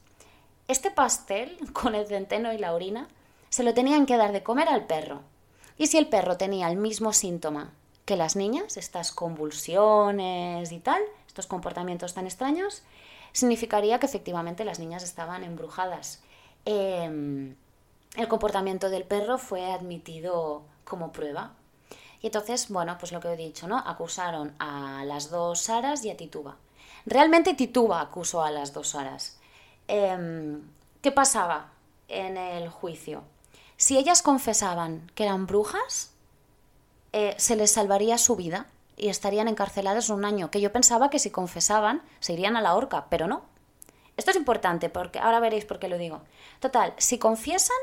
Este 0.67 0.91
pastel, 0.91 1.57
con 1.73 1.95
el 1.95 2.07
centeno 2.07 2.53
y 2.53 2.57
la 2.57 2.73
orina, 2.73 3.07
se 3.49 3.63
lo 3.63 3.73
tenían 3.73 4.05
que 4.05 4.17
dar 4.17 4.31
de 4.31 4.43
comer 4.43 4.69
al 4.69 4.85
perro. 4.85 5.21
Y 5.77 5.87
si 5.87 5.97
el 5.97 6.07
perro 6.07 6.37
tenía 6.37 6.69
el 6.69 6.77
mismo 6.77 7.13
síntoma 7.13 7.71
que 8.05 8.15
las 8.15 8.35
niñas, 8.35 8.77
estas 8.77 9.11
convulsiones 9.11 10.71
y 10.71 10.79
tal, 10.79 11.01
estos 11.27 11.47
comportamientos 11.47 12.13
tan 12.13 12.25
extraños, 12.25 12.83
significaría 13.31 13.99
que 13.99 14.05
efectivamente 14.05 14.65
las 14.65 14.79
niñas 14.79 15.03
estaban 15.03 15.43
embrujadas. 15.43 16.21
Em, 16.65 17.55
el 18.15 18.27
comportamiento 18.27 18.89
del 18.89 19.03
perro 19.03 19.37
fue 19.37 19.71
admitido 19.71 20.63
como 20.83 21.11
prueba. 21.11 21.53
Y 22.21 22.27
entonces, 22.27 22.69
bueno, 22.69 22.97
pues 22.99 23.11
lo 23.11 23.19
que 23.19 23.33
he 23.33 23.37
dicho, 23.37 23.67
¿no? 23.67 23.77
Acusaron 23.77 24.53
a 24.59 25.03
las 25.05 25.31
dos 25.31 25.61
Saras 25.61 26.05
y 26.05 26.11
a 26.11 26.17
Tituba. 26.17 26.57
Realmente 27.05 27.55
Tituba 27.55 28.01
acusó 28.01 28.43
a 28.43 28.51
las 28.51 28.73
dos 28.73 28.89
Saras. 28.89 29.39
Em, 29.87 30.61
¿Qué 31.01 31.11
pasaba 31.11 31.71
en 32.07 32.37
el 32.37 32.69
juicio? 32.69 33.23
Si 33.77 33.97
ellas 33.97 34.21
confesaban 34.21 35.09
que 35.15 35.23
eran 35.23 35.47
brujas, 35.47 36.11
eh, 37.13 37.33
se 37.37 37.55
les 37.55 37.71
salvaría 37.71 38.19
su 38.19 38.35
vida 38.35 38.67
y 38.95 39.09
estarían 39.09 39.47
encarceladas 39.47 40.09
un 40.09 40.23
año, 40.23 40.51
que 40.51 40.61
yo 40.61 40.71
pensaba 40.71 41.09
que 41.09 41.17
si 41.17 41.31
confesaban 41.31 42.03
se 42.19 42.33
irían 42.33 42.55
a 42.55 42.61
la 42.61 42.75
horca, 42.75 43.07
pero 43.09 43.27
no. 43.27 43.41
Esto 44.21 44.29
es 44.29 44.37
importante 44.37 44.87
porque 44.87 45.17
ahora 45.17 45.39
veréis 45.39 45.65
por 45.65 45.79
qué 45.79 45.87
lo 45.87 45.97
digo. 45.97 46.21
Total, 46.59 46.93
si 46.97 47.17
confiesan, 47.17 47.75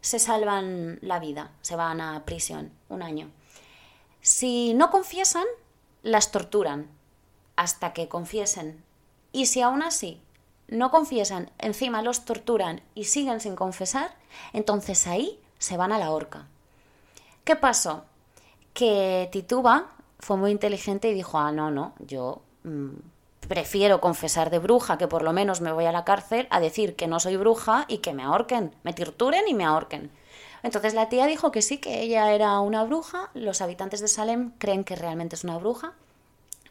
se 0.00 0.20
salvan 0.20 1.00
la 1.02 1.18
vida, 1.18 1.50
se 1.62 1.74
van 1.74 2.00
a 2.00 2.24
prisión 2.24 2.70
un 2.88 3.02
año. 3.02 3.28
Si 4.20 4.72
no 4.74 4.92
confiesan, 4.92 5.46
las 6.04 6.30
torturan 6.30 6.88
hasta 7.56 7.92
que 7.92 8.06
confiesen. 8.06 8.84
Y 9.32 9.46
si 9.46 9.60
aún 9.60 9.82
así 9.82 10.22
no 10.68 10.92
confiesan, 10.92 11.50
encima 11.58 12.02
los 12.02 12.24
torturan 12.24 12.80
y 12.94 13.06
siguen 13.06 13.40
sin 13.40 13.56
confesar, 13.56 14.14
entonces 14.52 15.08
ahí 15.08 15.40
se 15.58 15.76
van 15.76 15.90
a 15.90 15.98
la 15.98 16.12
horca. 16.12 16.46
¿Qué 17.42 17.56
pasó? 17.56 18.04
Que 18.74 19.28
Tituba 19.32 19.90
fue 20.20 20.36
muy 20.36 20.52
inteligente 20.52 21.10
y 21.10 21.14
dijo, 21.14 21.36
ah, 21.36 21.50
no, 21.50 21.72
no, 21.72 21.94
yo 21.98 22.42
mm, 22.62 22.94
prefiero 23.48 24.00
confesar 24.00 24.50
de 24.50 24.58
bruja, 24.58 24.98
que 24.98 25.08
por 25.08 25.22
lo 25.22 25.32
menos 25.32 25.60
me 25.60 25.72
voy 25.72 25.86
a 25.86 25.92
la 25.92 26.04
cárcel, 26.04 26.46
a 26.50 26.60
decir 26.60 26.94
que 26.94 27.06
no 27.06 27.18
soy 27.18 27.36
bruja 27.36 27.86
y 27.88 27.98
que 27.98 28.12
me 28.12 28.22
ahorquen, 28.22 28.74
me 28.82 28.92
torturen 28.92 29.48
y 29.48 29.54
me 29.54 29.64
ahorquen. 29.64 30.10
Entonces 30.62 30.94
la 30.94 31.08
tía 31.08 31.26
dijo 31.26 31.50
que 31.50 31.62
sí, 31.62 31.78
que 31.78 32.00
ella 32.02 32.32
era 32.32 32.60
una 32.60 32.84
bruja, 32.84 33.30
los 33.34 33.62
habitantes 33.62 34.00
de 34.00 34.08
Salem 34.08 34.52
creen 34.58 34.84
que 34.84 34.96
realmente 34.96 35.36
es 35.36 35.44
una 35.44 35.56
bruja, 35.56 35.94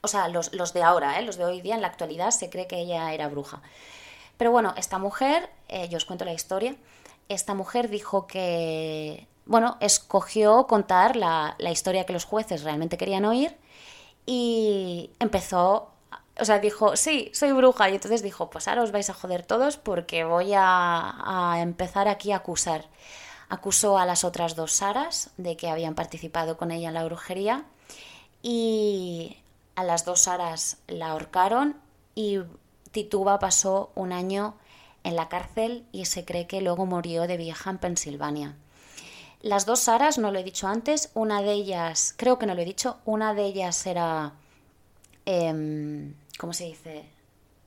o 0.01 0.07
sea, 0.07 0.27
los, 0.27 0.51
de 0.73 0.83
ahora, 0.83 1.19
¿eh? 1.19 1.23
los 1.23 1.37
de 1.37 1.45
hoy 1.45 1.61
día, 1.61 1.75
en 1.75 1.81
la 1.81 1.87
actualidad, 1.87 2.31
se 2.31 2.49
cree 2.49 2.67
que 2.67 2.79
ella 2.79 3.13
era 3.13 3.27
bruja. 3.27 3.61
Pero 4.37 4.51
bueno, 4.51 4.73
esta 4.77 4.99
mujer, 4.99 5.49
eh, 5.67 5.89
yo 5.89 5.97
os 5.97 6.05
cuento 6.05 6.25
la 6.25 6.33
historia, 6.33 6.75
esta 7.27 7.55
mujer 7.55 7.89
dijo 7.89 8.27
que, 8.27 9.27
bueno, 9.45 9.77
escogió 9.79 10.67
contar 10.67 11.15
la, 11.15 11.55
la 11.57 11.71
historia 11.71 12.05
que 12.05 12.13
los 12.13 12.25
jueces 12.25 12.63
realmente 12.63 12.97
querían 12.97 13.25
oír 13.25 13.57
y 14.25 15.09
empezó 15.19 15.89
o 16.39 16.45
sea, 16.45 16.59
dijo, 16.59 16.95
sí, 16.95 17.31
soy 17.33 17.51
bruja. 17.51 17.89
Y 17.89 17.95
entonces 17.95 18.21
dijo, 18.21 18.49
pues 18.49 18.67
ahora 18.67 18.83
os 18.83 18.91
vais 18.91 19.09
a 19.09 19.13
joder 19.13 19.45
todos 19.45 19.77
porque 19.77 20.23
voy 20.23 20.51
a, 20.55 21.55
empezar 21.59 22.07
aquí 22.07 22.31
a 22.31 22.37
acusar. 22.37 22.85
Acusó 23.49 23.97
a 23.97 24.05
las 24.05 24.23
otras 24.23 24.55
dos 24.55 24.73
Saras 24.73 25.31
de 25.37 25.55
que 25.55 25.69
habían 25.69 25.95
participado 25.95 26.57
con 26.57 26.71
ella 26.71 26.89
en 26.89 26.93
la 26.93 27.05
brujería 27.05 27.65
y 28.41 29.37
a 29.75 29.83
las 29.83 30.05
dos 30.05 30.21
Saras 30.21 30.77
la 30.87 31.11
ahorcaron 31.11 31.77
y 32.13 32.39
Tituba 32.91 33.39
pasó 33.39 33.91
un 33.95 34.11
año 34.11 34.55
en 35.03 35.15
la 35.15 35.29
cárcel 35.29 35.85
y 35.91 36.05
se 36.05 36.25
cree 36.25 36.47
que 36.47 36.61
luego 36.61 36.85
murió 36.85 37.27
de 37.27 37.37
vieja 37.37 37.69
en 37.69 37.77
Pensilvania. 37.77 38.55
Las 39.41 39.65
dos 39.65 39.81
Saras, 39.81 40.17
no 40.17 40.31
lo 40.31 40.39
he 40.39 40.43
dicho 40.43 40.67
antes, 40.67 41.11
una 41.13 41.41
de 41.41 41.53
ellas, 41.53 42.13
creo 42.17 42.37
que 42.37 42.47
no 42.47 42.55
lo 42.55 42.61
he 42.61 42.65
dicho, 42.65 42.97
una 43.05 43.33
de 43.33 43.45
ellas 43.45 43.85
era... 43.85 44.33
Eh, 45.25 46.11
¿Cómo 46.37 46.53
se 46.53 46.65
dice? 46.65 47.09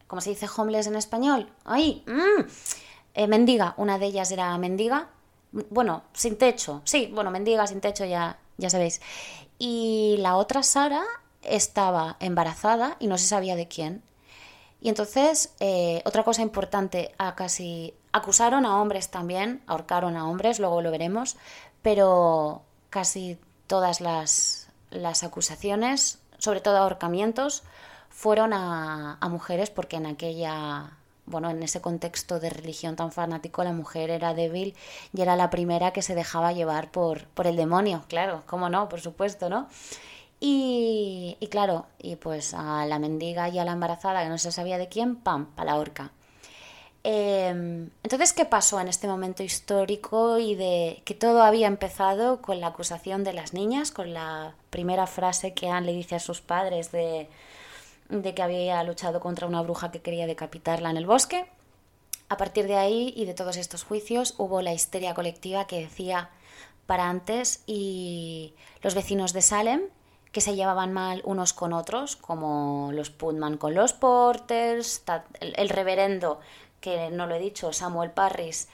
¿Cómo 0.07 0.21
se 0.21 0.31
dice 0.31 0.47
homeless 0.57 0.87
en 0.87 0.97
español? 0.97 1.53
¡Ay! 1.65 2.05
Mm, 2.07 2.43
eh, 3.15 3.27
mendiga. 3.27 3.75
Una 3.77 3.99
de 3.99 4.07
ellas 4.07 4.31
era 4.31 4.57
mendiga. 4.59 5.09
Bueno, 5.53 6.05
sin 6.13 6.37
techo. 6.37 6.83
Sí, 6.85 7.11
bueno, 7.13 7.31
mendiga, 7.31 7.67
sin 7.67 7.81
techo, 7.81 8.05
ya, 8.05 8.39
ya 8.57 8.71
sabéis. 8.71 9.01
Y 9.59 10.17
la 10.19 10.37
otra, 10.37 10.63
Sara, 10.63 11.05
estaba 11.43 12.17
embarazada 12.21 12.97
y 13.01 13.07
no 13.07 13.19
se 13.19 13.27
sabía 13.27 13.57
de 13.57 13.69
quién. 13.69 14.03
Y 14.81 14.89
entonces, 14.89 15.55
eh, 15.61 16.03
otra 16.05 16.25
cosa 16.25 16.43
importante, 16.43 17.15
a 17.19 17.35
casi 17.35 17.95
acusaron 18.13 18.65
a 18.67 18.81
hombres 18.81 19.11
también, 19.11 19.63
ahorcaron 19.67 20.17
a 20.17 20.29
hombres, 20.29 20.59
luego 20.59 20.81
lo 20.83 20.91
veremos, 20.91 21.37
pero 21.83 22.63
casi 22.89 23.39
todas 23.67 24.01
las, 24.01 24.69
las 24.91 25.23
acusaciones, 25.23 26.19
sobre 26.39 26.61
todo 26.61 26.79
ahorcamientos, 26.79 27.63
fueron 28.21 28.53
a, 28.53 29.19
mujeres 29.31 29.71
porque 29.71 29.97
en 29.97 30.05
aquella 30.05 30.91
bueno, 31.25 31.49
en 31.49 31.63
ese 31.63 31.81
contexto 31.81 32.39
de 32.39 32.51
religión 32.51 32.95
tan 32.95 33.13
fanático, 33.13 33.65
la 33.65 33.73
mujer 33.73 34.11
era 34.11 34.35
débil 34.35 34.75
y 35.15 35.23
era 35.23 35.37
la 35.37 35.49
primera 35.49 35.93
que 35.93 36.03
se 36.03 36.15
dejaba 36.15 36.53
llevar 36.53 36.91
por, 36.91 37.25
por 37.29 37.47
el 37.47 37.57
demonio, 37.57 38.05
claro, 38.09 38.43
cómo 38.47 38.69
no, 38.69 38.91
por 38.91 39.01
supuesto, 39.01 39.49
¿no? 39.49 39.69
Y, 40.39 41.39
claro, 41.51 41.87
y 41.99 42.17
pues 42.17 42.53
a 42.53 42.85
la 42.85 42.99
mendiga 42.99 43.49
y 43.49 43.59
a 43.59 43.65
la 43.65 43.73
embarazada 43.73 44.23
que 44.23 44.29
no 44.29 44.39
se 44.39 44.53
sabía 44.53 44.77
de 44.77 44.89
quién, 44.89 45.17
pam, 45.17 45.47
para 45.55 45.73
la 45.73 45.79
horca. 45.79 46.13
Em, 47.05 47.91
entonces, 48.03 48.33
¿qué 48.35 48.45
pasó 48.45 48.81
en 48.81 48.89
este 48.89 49.07
momento 49.07 49.43
histórico 49.43 50.39
y 50.39 50.57
de 50.57 51.01
que 51.07 51.15
todo 51.15 51.43
había 51.43 51.69
empezado 51.69 52.43
con 52.43 52.61
la 52.61 52.69
acusación 52.69 53.25
de 53.25 53.33
las 53.33 53.55
niñas, 53.55 53.93
con 53.93 54.13
la 54.13 54.55
primera 54.71 55.07
frase 55.07 55.55
que 55.55 55.71
Anne 55.71 55.87
le 55.87 55.93
dice 55.93 56.17
a 56.17 56.21
sus 56.21 56.41
padres 56.41 56.93
de, 56.93 57.29
de 58.11 58.35
que 58.35 58.43
había 58.43 58.83
luchado 58.85 59.21
contra 59.21 59.47
una 59.47 59.63
bruja 59.63 59.91
que 59.91 60.03
quería 60.03 60.27
decapitarla 60.27 60.91
en 60.91 60.97
el 60.97 61.07
bosque? 61.07 61.47
A 62.29 62.37
partir 62.37 62.67
de 62.67 62.77
ahí 62.77 63.13
y 63.17 63.25
de 63.25 63.35
todos 63.35 63.57
estos 63.57 63.83
juicios 63.83 64.35
hubo 64.39 64.63
la 64.63 64.73
histeria 64.73 65.15
colectiva 65.15 65.67
que 65.67 65.81
decía 65.81 66.31
para 66.87 67.09
antes 67.09 67.63
y 67.67 68.55
los 68.83 68.95
vecinos 68.95 69.33
de 69.33 69.43
Salem 69.43 69.81
que 70.33 70.41
se 70.41 70.55
llevaban 70.55 70.93
mal 70.93 71.23
unos 71.25 71.53
con 71.53 71.73
otros, 71.73 72.17
como 72.17 72.91
los 72.93 73.11
Putman 73.11 73.57
con 73.57 73.75
los 73.75 73.93
Porters, 73.93 75.03
el 75.41 75.69
reverendo 75.69 76.39
que 76.81 77.11
no 77.11 77.27
lo 77.27 77.35
he 77.35 77.39
dicho, 77.39 77.73
Samuel 77.73 78.11
Parris, 78.11 78.69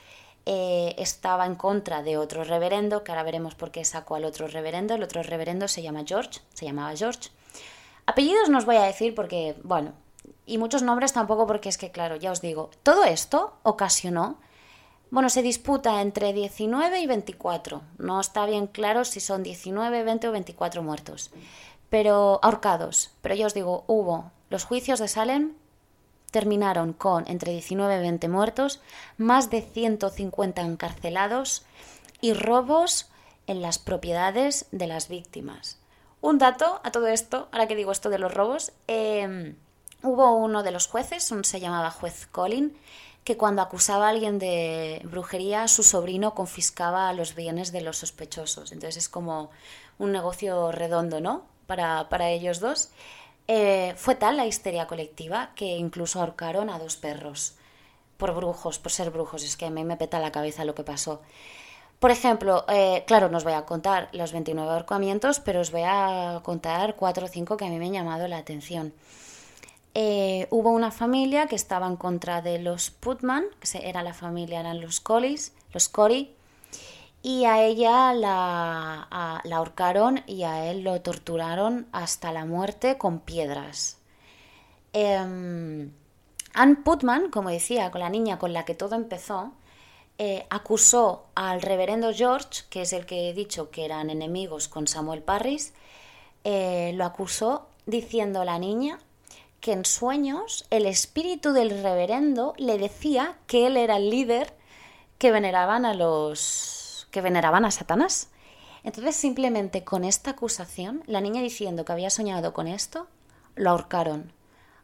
eh, 0.45 0.95
estaba 0.97 1.45
en 1.45 1.55
contra 1.55 2.03
de 2.03 2.17
otro 2.17 2.43
reverendo, 2.43 3.03
que 3.03 3.11
ahora 3.11 3.23
veremos 3.23 3.55
por 3.55 3.71
qué 3.71 3.83
sacó 3.83 4.15
al 4.15 4.23
otro 4.23 4.47
reverendo. 4.47 4.95
El 4.95 5.03
otro 5.03 5.21
reverendo 5.21 5.67
se 5.67 5.81
llama 5.81 6.03
George, 6.05 6.39
se 6.53 6.65
llamaba 6.65 6.95
George. 6.95 7.29
Apellidos 8.07 8.49
no 8.49 8.57
os 8.57 8.65
voy 8.65 8.77
a 8.77 8.83
decir 8.83 9.13
porque, 9.13 9.55
bueno, 9.63 9.91
y 10.45 10.57
muchos 10.57 10.81
nombres 10.81 11.11
tampoco 11.11 11.45
porque 11.45 11.67
es 11.67 11.77
que, 11.77 11.91
claro, 11.91 12.15
ya 12.15 12.31
os 12.31 12.39
digo, 12.39 12.69
todo 12.81 13.03
esto 13.03 13.57
ocasionó, 13.63 14.39
bueno, 15.11 15.29
se 15.29 15.41
disputa 15.41 16.01
entre 16.01 16.31
19 16.31 17.01
y 17.01 17.05
24. 17.05 17.81
No 17.97 18.19
está 18.21 18.45
bien 18.45 18.67
claro 18.67 19.03
si 19.03 19.19
son 19.19 19.43
19, 19.43 20.03
20 20.03 20.29
o 20.29 20.31
24 20.31 20.81
muertos, 20.81 21.31
pero 21.89 22.39
ahorcados. 22.41 23.11
Pero 23.21 23.35
ya 23.35 23.45
os 23.45 23.53
digo, 23.53 23.83
hubo 23.87 24.31
los 24.49 24.63
juicios 24.63 24.99
de 24.99 25.09
Salem 25.09 25.53
terminaron 26.31 26.93
con 26.93 27.25
entre 27.27 27.51
19 27.51 27.97
y 27.97 28.01
20 28.01 28.29
muertos, 28.29 28.81
más 29.17 29.49
de 29.49 29.61
150 29.61 30.61
encarcelados 30.61 31.65
y 32.21 32.33
robos 32.33 33.09
en 33.47 33.61
las 33.61 33.79
propiedades 33.79 34.67
de 34.71 34.87
las 34.87 35.09
víctimas. 35.09 35.77
Un 36.21 36.37
dato 36.37 36.81
a 36.83 36.91
todo 36.91 37.07
esto, 37.07 37.47
ahora 37.51 37.67
que 37.67 37.75
digo 37.75 37.91
esto 37.91 38.09
de 38.09 38.19
los 38.19 38.33
robos, 38.33 38.71
em, 38.87 39.55
hubo 40.03 40.35
uno 40.35 40.63
de 40.63 40.71
los 40.71 40.87
jueces, 40.87 41.31
un, 41.31 41.43
se 41.43 41.59
llamaba 41.59 41.91
juez 41.91 42.27
Colin, 42.31 42.75
que 43.23 43.37
cuando 43.37 43.61
acusaba 43.61 44.07
a 44.07 44.09
alguien 44.09 44.39
de 44.39 45.01
brujería, 45.03 45.67
su 45.67 45.83
sobrino 45.83 46.33
confiscaba 46.33 47.11
los 47.13 47.35
bienes 47.35 47.71
de 47.71 47.81
los 47.81 47.97
sospechosos. 47.97 48.71
Entonces 48.71 49.03
es 49.03 49.09
como 49.09 49.51
un 49.99 50.11
negocio 50.11 50.71
redondo, 50.71 51.19
¿no? 51.19 51.43
Para, 51.67 52.07
para 52.09 52.29
ellos 52.29 52.61
dos. 52.61 52.89
Eh, 53.49 53.93
fue 53.97 54.15
tal 54.15 54.37
la 54.37 54.45
histeria 54.45 54.87
colectiva 54.87 55.51
que 55.55 55.77
incluso 55.77 56.19
ahorcaron 56.19 56.69
a 56.69 56.79
dos 56.79 56.95
perros 56.95 57.55
por 58.17 58.33
brujos, 58.33 58.79
por 58.79 58.91
ser 58.91 59.11
brujos. 59.11 59.43
Es 59.43 59.57
que 59.57 59.65
a 59.65 59.69
mí 59.69 59.83
me 59.83 59.97
peta 59.97 60.19
la 60.19 60.31
cabeza 60.31 60.65
lo 60.65 60.75
que 60.75 60.83
pasó. 60.83 61.21
Por 61.99 62.11
ejemplo, 62.11 62.63
eh, 62.69 63.03
claro, 63.07 63.29
no 63.29 63.37
os 63.37 63.43
voy 63.43 63.53
a 63.53 63.65
contar 63.65 64.09
los 64.11 64.31
29 64.31 64.71
ahorcamientos, 64.71 65.39
pero 65.39 65.61
os 65.61 65.71
voy 65.71 65.81
a 65.83 66.41
contar 66.43 66.95
cuatro 66.95 67.25
o 67.25 67.27
cinco 67.27 67.57
que 67.57 67.65
a 67.65 67.69
mí 67.69 67.79
me 67.79 67.87
han 67.87 67.93
llamado 67.93 68.27
la 68.27 68.37
atención. 68.37 68.93
Eh, 69.95 70.47
hubo 70.51 70.69
una 70.69 70.91
familia 70.91 71.47
que 71.47 71.55
estaba 71.55 71.87
en 71.87 71.95
contra 71.95 72.43
de 72.43 72.59
los 72.59 72.91
Putman, 72.91 73.45
que 73.59 73.89
era 73.89 74.03
la 74.03 74.13
familia, 74.13 74.59
eran 74.59 74.79
los 74.79 75.01
los 75.73 75.89
Cory, 75.89 76.35
y 77.23 77.45
a 77.45 77.63
ella 77.63 78.13
la, 78.13 79.07
ahorcaron 79.51 80.21
y 80.27 80.43
a 80.43 80.69
él 80.69 80.83
lo 80.83 81.01
torturaron 81.01 81.87
hasta 81.91 82.31
la 82.31 82.45
muerte 82.45 82.99
con 82.99 83.19
piedras. 83.19 83.97
Eh, 84.93 85.89
Anne 86.53 86.75
Putman, 86.75 87.31
como 87.31 87.49
decía, 87.49 87.89
con 87.89 88.01
la 88.01 88.09
niña 88.09 88.37
con 88.37 88.53
la 88.53 88.65
que 88.65 88.75
todo 88.75 88.95
empezó, 88.95 89.51
eh, 90.19 90.47
acusó 90.49 91.25
al 91.35 91.61
reverendo 91.61 92.11
George, 92.13 92.63
que 92.69 92.81
es 92.81 92.93
el 92.93 93.05
que 93.05 93.29
he 93.29 93.33
dicho 93.33 93.69
que 93.69 93.85
eran 93.85 94.09
enemigos 94.09 94.67
con 94.67 94.87
Samuel 94.87 95.21
Parris, 95.21 95.73
eh, 96.43 96.91
lo 96.95 97.05
acusó 97.05 97.67
diciendo 97.85 98.41
a 98.41 98.45
la 98.45 98.57
niña 98.57 98.99
que 99.61 99.73
en 99.73 99.85
sueños 99.85 100.65
el 100.69 100.85
espíritu 100.85 101.51
del 101.53 101.83
reverendo 101.83 102.53
le 102.57 102.77
decía 102.77 103.37
que 103.47 103.67
él 103.67 103.77
era 103.77 103.97
el 103.97 104.09
líder 104.09 104.53
que 105.17 105.31
veneraban 105.31 105.85
a 105.85 105.93
los 105.93 107.07
que 107.11 107.21
veneraban 107.21 107.65
a 107.65 107.71
Satanás. 107.71 108.29
Entonces 108.83 109.15
simplemente 109.15 109.83
con 109.83 110.03
esta 110.03 110.31
acusación, 110.31 111.03
la 111.07 111.21
niña 111.21 111.41
diciendo 111.41 111.85
que 111.85 111.91
había 111.91 112.09
soñado 112.09 112.53
con 112.53 112.67
esto, 112.67 113.07
lo 113.55 113.71
ahorcaron 113.71 114.31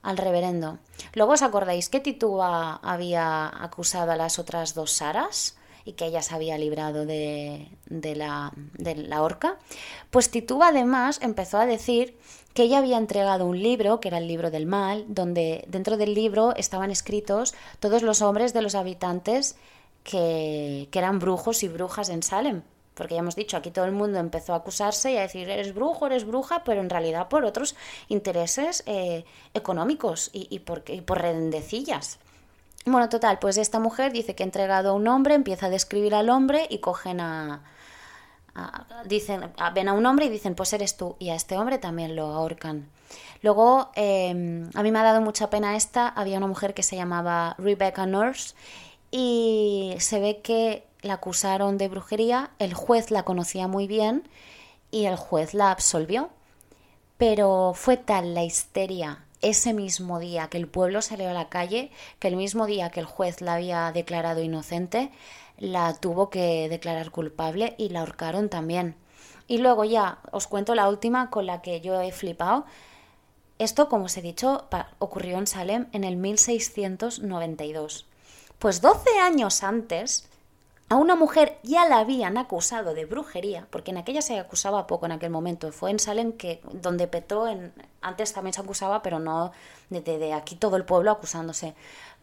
al 0.03 0.17
reverendo. 0.17 0.77
Luego 1.13 1.33
os 1.33 1.41
acordáis 1.41 1.89
que 1.89 1.99
Tituba 1.99 2.75
había 2.83 3.47
acusado 3.63 4.11
a 4.11 4.15
las 4.15 4.37
otras 4.37 4.75
dos 4.75 4.91
Saras 4.91 5.57
y 5.85 5.93
que 5.93 6.05
ella 6.05 6.21
se 6.21 6.35
había 6.35 6.57
librado 6.57 7.05
de, 7.05 7.67
la 7.89 9.21
horca. 9.21 9.57
Pues 10.11 10.29
Tituba 10.29 10.67
además 10.67 11.19
empezó 11.21 11.57
a 11.57 11.65
decir 11.65 12.15
que 12.53 12.63
ella 12.63 12.77
había 12.77 12.97
entregado 12.97 13.45
un 13.45 13.61
libro, 13.61 13.99
que 13.99 14.09
era 14.09 14.19
el 14.19 14.27
libro 14.27 14.51
del 14.51 14.65
mal, 14.65 15.05
donde 15.07 15.65
dentro 15.67 15.97
del 15.97 16.13
libro 16.13 16.55
estaban 16.55 16.91
escritos 16.91 17.53
todos 17.79 18.03
los 18.03 18.21
hombres 18.21 18.53
de 18.53 18.61
los 18.61 18.75
habitantes 18.75 19.55
que, 20.03 20.87
eran 20.91 21.19
brujos 21.19 21.63
y 21.63 21.67
brujas 21.67 22.09
en 22.09 22.23
Salem. 22.23 22.61
Porque 22.93 23.15
ya 23.15 23.21
hemos 23.21 23.35
dicho, 23.35 23.57
aquí 23.57 23.71
todo 23.71 23.85
el 23.85 23.91
mundo 23.91 24.19
empezó 24.19 24.53
a 24.53 24.57
acusarse 24.57 25.11
y 25.11 25.17
a 25.17 25.21
decir, 25.21 25.49
eres 25.49 25.73
brujo, 25.73 26.05
eres 26.05 26.25
bruja, 26.25 26.63
pero 26.63 26.81
en 26.81 26.89
realidad 26.89 27.27
por 27.27 27.43
otros 27.45 27.75
intereses 28.07 28.83
eh, 28.85 29.25
económicos 29.53 30.29
y, 30.33 30.59
por, 30.59 30.83
y 30.87 31.01
por 31.01 31.21
redendecillas. 31.21 32.19
Bueno, 32.85 33.07
total, 33.09 33.39
pues 33.39 33.57
esta 33.57 33.79
mujer 33.79 34.11
dice 34.11 34.35
que 34.35 34.43
ha 34.43 34.45
entregado 34.45 34.89
a 34.89 34.93
un 34.93 35.07
hombre, 35.07 35.35
empieza 35.35 35.67
a 35.67 35.69
describir 35.69 36.13
al 36.13 36.29
hombre 36.29 36.67
y 36.69 36.79
cogen 36.79 37.21
a, 37.21 37.63
dicen, 39.05 39.51
ven 39.73 39.87
a 39.87 39.93
un 39.93 40.05
hombre 40.05 40.25
y 40.25 40.29
dicen, 40.29 40.53
pues 40.53 40.73
eres 40.73 40.97
tú, 40.97 41.15
y 41.17 41.29
a 41.29 41.35
este 41.35 41.57
hombre 41.57 41.77
también 41.77 42.15
lo 42.15 42.25
ahorcan. 42.25 42.89
Luego, 43.41 43.91
em, 43.95 44.69
a 44.73 44.83
mí 44.83 44.91
me 44.91 44.99
ha 44.99 45.03
dado 45.03 45.21
mucha 45.21 45.49
pena 45.49 45.75
esta, 45.75 46.07
había 46.07 46.37
una 46.37 46.47
mujer 46.47 46.73
que 46.73 46.83
se 46.83 46.95
llamaba 46.95 47.55
Rebecca 47.57 48.05
Nurse 48.05 48.55
y 49.11 49.95
se 49.99 50.19
ve 50.19 50.41
que 50.41 50.85
la 51.03 51.15
acusaron 51.15 51.77
de 51.77 51.89
brujería, 51.89 52.51
el 52.59 52.73
juez 52.73 53.11
la 53.11 53.23
conocía 53.23 53.67
muy 53.67 53.87
bien 53.87 54.27
y 54.89 55.05
el 55.05 55.15
juez 55.15 55.53
la 55.53 55.69
absolvió. 55.71 56.29
Pero 57.17 57.73
fue 57.75 57.97
tal 57.97 58.33
la 58.33 58.43
histeria 58.43 59.23
ese 59.43 59.73
mismo 59.73 60.19
día 60.19 60.47
que 60.47 60.57
el 60.57 60.67
pueblo 60.67 61.01
salió 61.01 61.29
a 61.29 61.33
la 61.33 61.49
calle, 61.49 61.91
que 62.19 62.29
el 62.29 62.37
mismo 62.37 62.65
día 62.65 62.89
que 62.89 63.01
el 63.01 63.05
juez 63.05 63.41
la 63.41 63.55
había 63.55 63.91
declarado 63.91 64.41
inocente, 64.41 65.11
la 65.59 65.93
tuvo 65.93 66.29
que 66.29 66.67
declarar 66.69 67.11
culpable 67.11 67.75
y 67.77 67.89
la 67.89 67.99
ahorcaron 67.99 68.49
también. 68.49 68.95
Y 69.47 69.57
luego 69.57 69.83
ya 69.83 70.19
os 70.31 70.47
cuento 70.47 70.73
la 70.73 70.87
última 70.87 71.29
con 71.29 71.45
la 71.45 71.61
que 71.61 71.81
yo 71.81 72.01
he 72.01 72.11
flipado. 72.13 72.65
Esto, 73.59 73.89
como 73.89 74.05
os 74.05 74.17
he 74.17 74.21
dicho, 74.21 74.65
ocurrió 74.99 75.37
en 75.37 75.45
Salem 75.45 75.87
en 75.91 76.05
el 76.05 76.15
1692. 76.15 78.07
Pues 78.59 78.79
12 78.81 79.19
años 79.19 79.61
antes, 79.61 80.29
a 80.93 80.95
una 80.95 81.15
mujer 81.15 81.57
ya 81.63 81.87
la 81.89 81.97
habían 81.97 82.37
acusado 82.37 82.93
de 82.93 83.05
brujería, 83.05 83.65
porque 83.71 83.89
en 83.89 83.97
aquella 83.97 84.21
se 84.21 84.37
acusaba 84.37 84.85
poco 84.85 85.07
en 85.07 85.11
aquel 85.13 85.31
momento. 85.31 85.71
Fue 85.71 85.89
en 85.89 85.97
Salem 85.97 86.33
que 86.33 86.61
donde 86.71 87.07
petó, 87.07 87.47
antes 88.01 88.31
también 88.31 88.53
se 88.53 88.61
acusaba, 88.61 89.01
pero 89.01 89.17
no 89.17 89.51
de, 89.89 90.33
aquí 90.33 90.55
todo 90.55 90.77
el 90.77 90.85
pueblo 90.85 91.09
acusándose. 91.09 91.73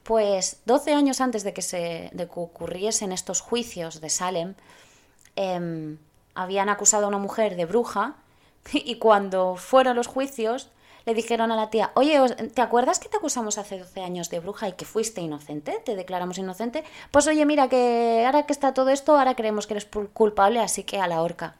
Pues 0.05 0.61
12 0.67 0.95
años 0.95 1.21
antes 1.21 1.43
de 1.43 1.53
que, 1.53 1.63
se, 1.63 2.13
ocurriesen 2.33 3.11
estos 3.11 3.41
juicios 3.41 4.01
de 4.01 4.09
Salem, 4.09 4.55
em, 5.35 5.99
habían 6.37 6.69
acusado 6.69 7.07
a 7.07 7.09
una 7.09 7.19
mujer 7.19 7.57
de 7.57 7.65
bruja 7.65 8.15
y 8.73 8.99
cuando 8.99 9.57
fueron 9.57 9.97
los 9.97 10.07
juicios 10.07 10.71
le 11.05 11.15
dijeron 11.15 11.53
a 11.53 11.57
la 11.57 11.71
tía, 11.71 11.93
oye, 11.95 12.21
¿te 12.55 12.63
acuerdas 12.63 12.99
que 12.99 13.09
te 13.09 13.17
acusamos 13.17 13.59
hace 13.59 13.79
12 13.79 14.03
años 14.03 14.31
de 14.31 14.41
bruja 14.41 14.69
y 14.69 14.73
que 14.73 14.85
fuiste 14.85 15.21
inocente? 15.21 15.81
¿Te 15.85 15.97
declaramos 15.97 16.39
inocente? 16.39 16.85
Pues 17.11 17.27
oye, 17.27 17.45
mira, 17.47 17.69
que 17.69 18.25
ahora 18.27 18.47
que 18.47 18.53
está 18.53 18.75
todo 18.75 18.91
esto, 18.91 19.19
ahora 19.19 19.35
creemos 19.35 19.67
que 19.67 19.75
eres 19.75 19.89
culpable, 20.13 20.61
así 20.61 20.85
que 20.85 21.01
a 21.01 21.09
la 21.09 21.23
horca. 21.23 21.57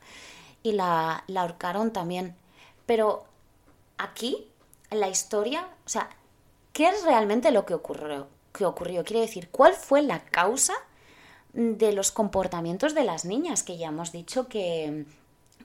Y 0.63 0.73
la, 0.73 1.25
la 1.27 1.43
ahorcaron 1.43 1.93
también. 1.93 2.37
Pero 2.87 3.25
aquí, 3.99 4.49
en 4.91 5.01
la 5.01 5.09
historia, 5.09 5.69
o 5.87 5.89
sea, 5.89 6.11
¿qué 6.73 6.89
es 6.89 7.05
realmente 7.05 7.51
lo 7.51 7.65
que 7.65 7.75
ocurrió? 7.75 8.29
¿Qué 8.53 8.65
ocurrió? 8.65 9.05
Quiere 9.05 9.23
decir, 9.23 9.49
¿cuál 9.51 9.75
fue 9.75 10.03
la 10.03 10.21
causa 10.25 10.75
de 11.53 11.93
los 11.93 12.11
comportamientos 12.11 12.95
de 12.95 13.05
las 13.05 13.25
niñas? 13.25 13.63
Que 13.63 13.79
ya 13.79 13.89
hemos 13.89 14.13
dicho 14.13 14.49
que, 14.49 15.07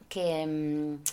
que 0.07 0.45
mm, 0.45 1.03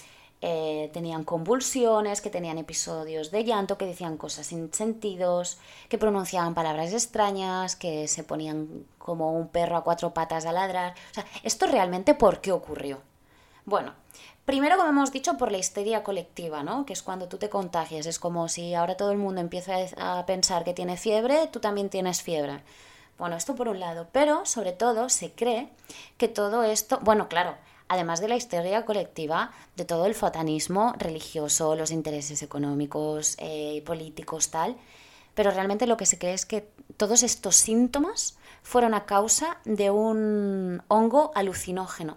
eh, 0.44 0.90
tenían 0.92 1.22
convulsiones, 1.22 2.20
que 2.20 2.28
tenían 2.28 2.58
episodios 2.58 3.30
de 3.30 3.44
llanto, 3.44 3.78
que 3.78 3.86
decían 3.86 4.16
cosas 4.16 4.48
sin 4.48 4.74
sentidos, 4.74 5.58
que 5.88 5.98
pronunciaban 5.98 6.54
palabras 6.54 6.92
extrañas, 6.92 7.76
que 7.76 8.08
se 8.08 8.24
ponían 8.24 8.84
como 8.98 9.32
un 9.32 9.46
perro 9.46 9.76
a 9.76 9.84
cuatro 9.84 10.12
patas 10.12 10.44
a 10.44 10.52
ladrar. 10.52 10.94
O 11.12 11.14
sea, 11.14 11.24
¿esto 11.44 11.68
realmente 11.68 12.14
por 12.14 12.40
qué 12.40 12.50
ocurrió? 12.50 13.00
Bueno, 13.64 13.94
primero, 14.44 14.76
como 14.76 14.90
hemos 14.90 15.12
dicho, 15.12 15.38
por 15.38 15.52
la 15.52 15.58
histeria 15.58 16.02
colectiva, 16.02 16.64
¿no? 16.64 16.84
Que 16.86 16.92
es 16.92 17.04
cuando 17.04 17.28
tú 17.28 17.38
te 17.38 17.48
contagias. 17.48 18.06
Es 18.06 18.18
como 18.18 18.48
si 18.48 18.74
ahora 18.74 18.96
todo 18.96 19.12
el 19.12 19.18
mundo 19.18 19.40
empieza 19.40 19.76
a 19.96 20.26
pensar 20.26 20.64
que 20.64 20.74
tiene 20.74 20.96
fiebre, 20.96 21.46
tú 21.52 21.60
también 21.60 21.88
tienes 21.88 22.20
fiebre. 22.20 22.62
Bueno, 23.16 23.36
esto 23.36 23.54
por 23.54 23.68
un 23.68 23.78
lado, 23.78 24.08
pero 24.10 24.44
sobre 24.44 24.72
todo 24.72 25.08
se 25.08 25.30
cree 25.30 25.68
que 26.16 26.26
todo 26.26 26.64
esto, 26.64 26.98
bueno, 27.02 27.28
claro, 27.28 27.54
además 27.92 28.22
de 28.22 28.28
la 28.28 28.36
histeria 28.36 28.86
colectiva, 28.86 29.52
de 29.76 29.84
todo 29.84 30.06
el 30.06 30.14
fatanismo 30.14 30.94
religioso, 30.98 31.76
los 31.76 31.90
intereses 31.90 32.42
económicos, 32.42 33.36
y 33.38 33.78
eh, 33.78 33.82
políticos, 33.84 34.50
tal, 34.50 34.76
pero 35.34 35.50
realmente 35.50 35.86
lo 35.86 35.98
que 35.98 36.06
se 36.06 36.18
cree 36.18 36.32
es 36.32 36.46
que 36.46 36.70
todos 36.96 37.22
estos 37.22 37.54
síntomas 37.56 38.38
fueron 38.62 38.94
a 38.94 39.04
causa 39.04 39.58
de 39.66 39.90
un 39.90 40.82
hongo 40.88 41.32
alucinógeno. 41.34 42.16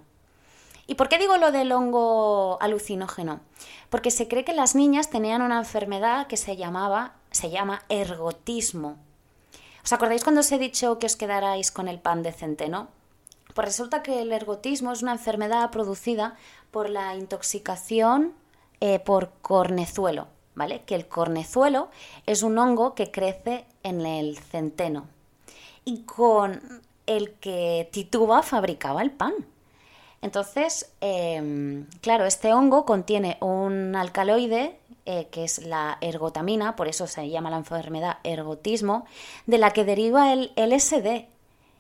¿Y 0.88 0.96
por 0.96 1.10
qué 1.10 1.18
digo 1.18 1.36
lo 1.36 1.52
del 1.52 1.74
hongo 1.74 2.58
alucinógeno? 2.62 3.42
Porque 3.90 4.12
se 4.12 4.30
cree 4.30 4.46
que 4.46 4.54
las 4.54 4.76
niñas 4.76 5.10
tenían 5.10 5.42
una 5.42 5.58
enfermedad 5.58 6.28
que 6.28 6.38
se 6.38 6.56
llamaba, 6.56 7.16
se 7.32 7.50
llama 7.50 7.84
ergotismo. 7.90 8.96
¿Os 9.84 9.92
acordáis 9.92 10.24
cuando 10.24 10.40
os 10.40 10.52
he 10.54 10.58
dicho 10.58 11.00
que 11.00 11.08
os 11.08 11.18
quedarais 11.18 11.70
con 11.70 11.90
el 11.90 12.00
pan 12.00 12.24
de 12.24 12.32
centeno? 12.32 12.88
Pues 13.56 13.70
resulta 13.70 14.04
que 14.04 14.22
el 14.22 14.34
ergotismo 14.34 14.92
es 14.92 15.02
una 15.02 15.14
enfermedad 15.14 15.72
producida 15.72 16.36
por 16.72 16.90
la 16.90 17.16
intoxicación 17.16 18.34
eh, 18.82 19.00
por 19.00 19.32
cornezuelo, 19.42 20.28
¿vale? 20.56 20.82
Que 20.86 20.94
el 20.96 21.08
cornezuelo 21.08 21.88
es 22.26 22.44
un 22.44 22.58
hongo 22.60 22.96
que 22.96 23.12
crece 23.12 23.66
en 23.82 24.06
el 24.06 24.38
centeno 24.38 25.08
y 25.86 26.02
con 26.02 26.82
el 27.06 27.32
que 27.36 27.88
Tituba 27.94 28.44
fabricaba 28.44 29.02
el 29.02 29.12
pan. 29.12 29.34
Entonces, 30.22 30.92
em, 31.00 31.86
claro, 32.02 32.26
este 32.26 32.54
hongo 32.54 32.84
contiene 32.84 33.38
un 33.40 33.96
alcaloide 33.96 34.78
eh, 35.06 35.28
que 35.32 35.46
es 35.46 35.66
la 35.66 35.98
ergotamina, 36.02 36.76
por 36.76 36.90
eso 36.90 37.08
se 37.08 37.30
llama 37.30 37.52
la 37.52 37.58
enfermedad 37.58 38.18
ergotismo, 38.24 39.06
de 39.46 39.60
la 39.60 39.72
que 39.72 39.86
deriva 39.86 40.34
el 40.34 40.52
LSD. 40.58 41.35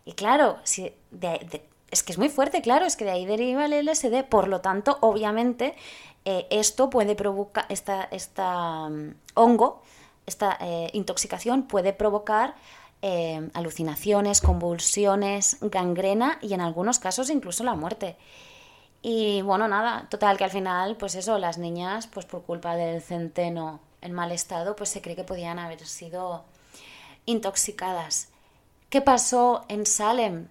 Y 0.05 0.13
claro, 0.13 0.57
si 0.63 0.93
es 1.91 2.03
que 2.03 2.11
es 2.11 2.17
muy 2.17 2.29
fuerte, 2.29 2.61
claro, 2.61 2.85
es 2.85 2.95
que 2.95 3.05
de 3.05 3.11
ahí 3.11 3.25
deriva 3.25 3.65
el 3.65 3.87
LSD, 3.87 4.23
por 4.23 4.47
lo 4.47 4.61
tanto, 4.61 4.97
obviamente, 5.01 5.75
eh, 6.25 6.47
esto 6.51 6.89
puede 6.89 7.15
provocar, 7.15 7.65
esta, 7.69 8.03
esta 8.11 8.89
mm, 8.89 9.15
hongo, 9.33 9.81
esta 10.25 10.57
eh, 10.61 10.89
intoxicación 10.93 11.63
puede 11.63 11.93
provocar 11.93 12.55
eh, 13.01 13.49
alucinaciones, 13.53 14.41
convulsiones, 14.41 15.57
gangrena 15.61 16.39
y 16.41 16.53
en 16.53 16.61
algunos 16.61 16.99
casos 16.99 17.29
incluso 17.29 17.63
la 17.63 17.75
muerte. 17.75 18.17
Y 19.01 19.43
bueno, 19.43 19.67
nada, 19.67 20.07
total 20.09 20.37
que 20.37 20.45
al 20.45 20.49
final, 20.49 20.97
pues 20.97 21.13
eso, 21.13 21.37
las 21.37 21.59
niñas, 21.59 22.07
pues 22.07 22.25
por 22.25 22.43
culpa 22.43 22.75
del 22.75 23.01
centeno 23.03 23.79
en 24.01 24.13
mal 24.13 24.31
estado, 24.31 24.75
pues 24.75 24.89
se 24.89 25.01
cree 25.01 25.15
que 25.15 25.23
podían 25.23 25.59
haber 25.59 25.85
sido 25.85 26.43
intoxicadas. 27.27 28.29
¿Qué 28.95 29.01
pasó 29.01 29.65
en 29.67 29.85
Salem 29.85 30.47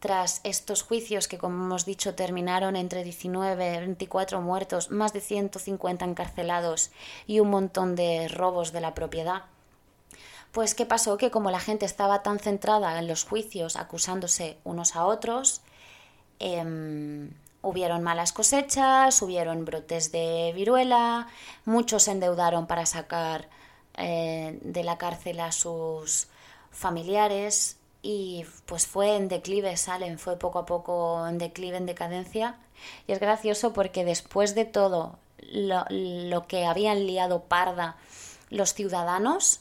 tras 0.00 0.40
estos 0.42 0.82
juicios 0.82 1.28
que, 1.28 1.38
como 1.38 1.64
hemos 1.64 1.84
dicho, 1.84 2.16
terminaron 2.16 2.74
entre 2.74 3.04
19 3.04 3.72
y 3.72 3.78
24 3.78 4.40
muertos, 4.40 4.90
más 4.90 5.12
de 5.12 5.20
150 5.20 6.04
encarcelados 6.04 6.90
y 7.28 7.38
un 7.38 7.50
montón 7.50 7.94
de 7.94 8.26
robos 8.26 8.72
de 8.72 8.80
la 8.80 8.94
propiedad? 8.94 9.44
Pues 10.50 10.74
qué 10.74 10.86
pasó 10.86 11.16
que 11.16 11.30
como 11.30 11.52
la 11.52 11.60
gente 11.60 11.86
estaba 11.86 12.24
tan 12.24 12.40
centrada 12.40 12.98
en 12.98 13.06
los 13.06 13.22
juicios 13.22 13.76
acusándose 13.76 14.58
unos 14.64 14.96
a 14.96 15.06
otros, 15.06 15.60
em, 16.40 17.30
hubieron 17.62 18.02
malas 18.02 18.32
cosechas, 18.32 19.22
hubieron 19.22 19.64
brotes 19.64 20.10
de 20.10 20.50
viruela, 20.52 21.28
muchos 21.64 22.02
se 22.02 22.10
endeudaron 22.10 22.66
para 22.66 22.86
sacar 22.86 23.48
eh, 23.96 24.58
de 24.62 24.82
la 24.82 24.98
cárcel 24.98 25.38
a 25.38 25.52
sus 25.52 26.26
familiares 26.72 27.78
y 28.04 28.44
pues 28.66 28.86
fue 28.86 29.16
en 29.16 29.28
declive, 29.28 29.76
salen, 29.76 30.18
fue 30.18 30.38
poco 30.38 30.60
a 30.60 30.66
poco 30.66 31.26
en 31.26 31.38
declive, 31.38 31.78
en 31.78 31.86
decadencia. 31.86 32.58
Y 33.08 33.12
es 33.12 33.18
gracioso 33.18 33.72
porque 33.72 34.04
después 34.04 34.54
de 34.54 34.66
todo 34.66 35.18
lo, 35.40 36.46
que 36.46 36.66
habían 36.66 37.06
liado 37.06 37.44
parda 37.44 37.96
los 38.50 38.74
ciudadanos, 38.74 39.60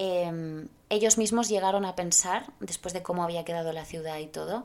Em, 0.00 0.68
ellos 0.90 1.18
mismos 1.18 1.48
llegaron 1.48 1.84
a 1.84 1.96
pensar, 1.96 2.52
después 2.60 2.94
de 2.94 3.02
cómo 3.02 3.24
había 3.24 3.44
quedado 3.44 3.72
la 3.72 3.84
ciudad 3.84 4.18
y 4.18 4.28
todo, 4.28 4.64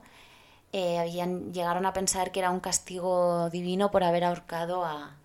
eh, 0.73 0.99
habían, 0.99 1.51
llegaron 1.51 1.87
a 1.87 1.93
pensar 1.93 2.31
que 2.31 2.39
era 2.39 2.51
un 2.51 2.59
castigo 2.59 3.49
divino 3.49 3.89
por 3.89 4.03
haber 4.03 4.25
ahorcado 4.25 4.85
a, 4.85 5.15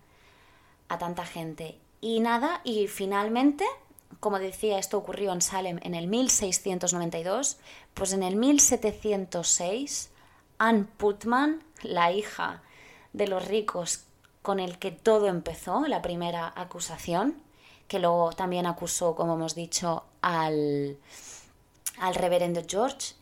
a 0.87 0.97
tanta 0.97 1.25
gente. 1.25 1.77
Y 2.01 2.21
nada, 2.21 2.61
y 2.63 2.87
finalmente, 2.87 3.65
como 4.19 4.39
decía, 4.39 4.79
esto 4.79 4.97
ocurrió 4.97 5.31
en 5.31 5.41
Salem 5.41 5.79
en 5.83 5.95
el 5.95 6.07
1692, 6.07 7.57
pues 7.93 8.13
en 8.13 8.23
el 8.23 8.35
1706, 8.35 10.11
Anne 10.57 10.85
Putman, 10.97 11.63
la 11.83 12.11
hija 12.11 12.61
de 13.13 13.27
los 13.27 13.47
ricos 13.47 14.05
con 14.41 14.59
el 14.59 14.79
que 14.79 14.91
todo 14.91 15.27
empezó, 15.27 15.85
la 15.87 16.01
primera 16.01 16.51
acusación, 16.55 17.41
que 17.87 17.99
luego 17.99 18.31
también 18.33 18.65
acusó, 18.65 19.15
como 19.15 19.35
hemos 19.35 19.55
dicho, 19.55 20.03
al, 20.21 20.97
al 21.99 22.15
reverendo 22.15 22.61
George. 22.67 23.13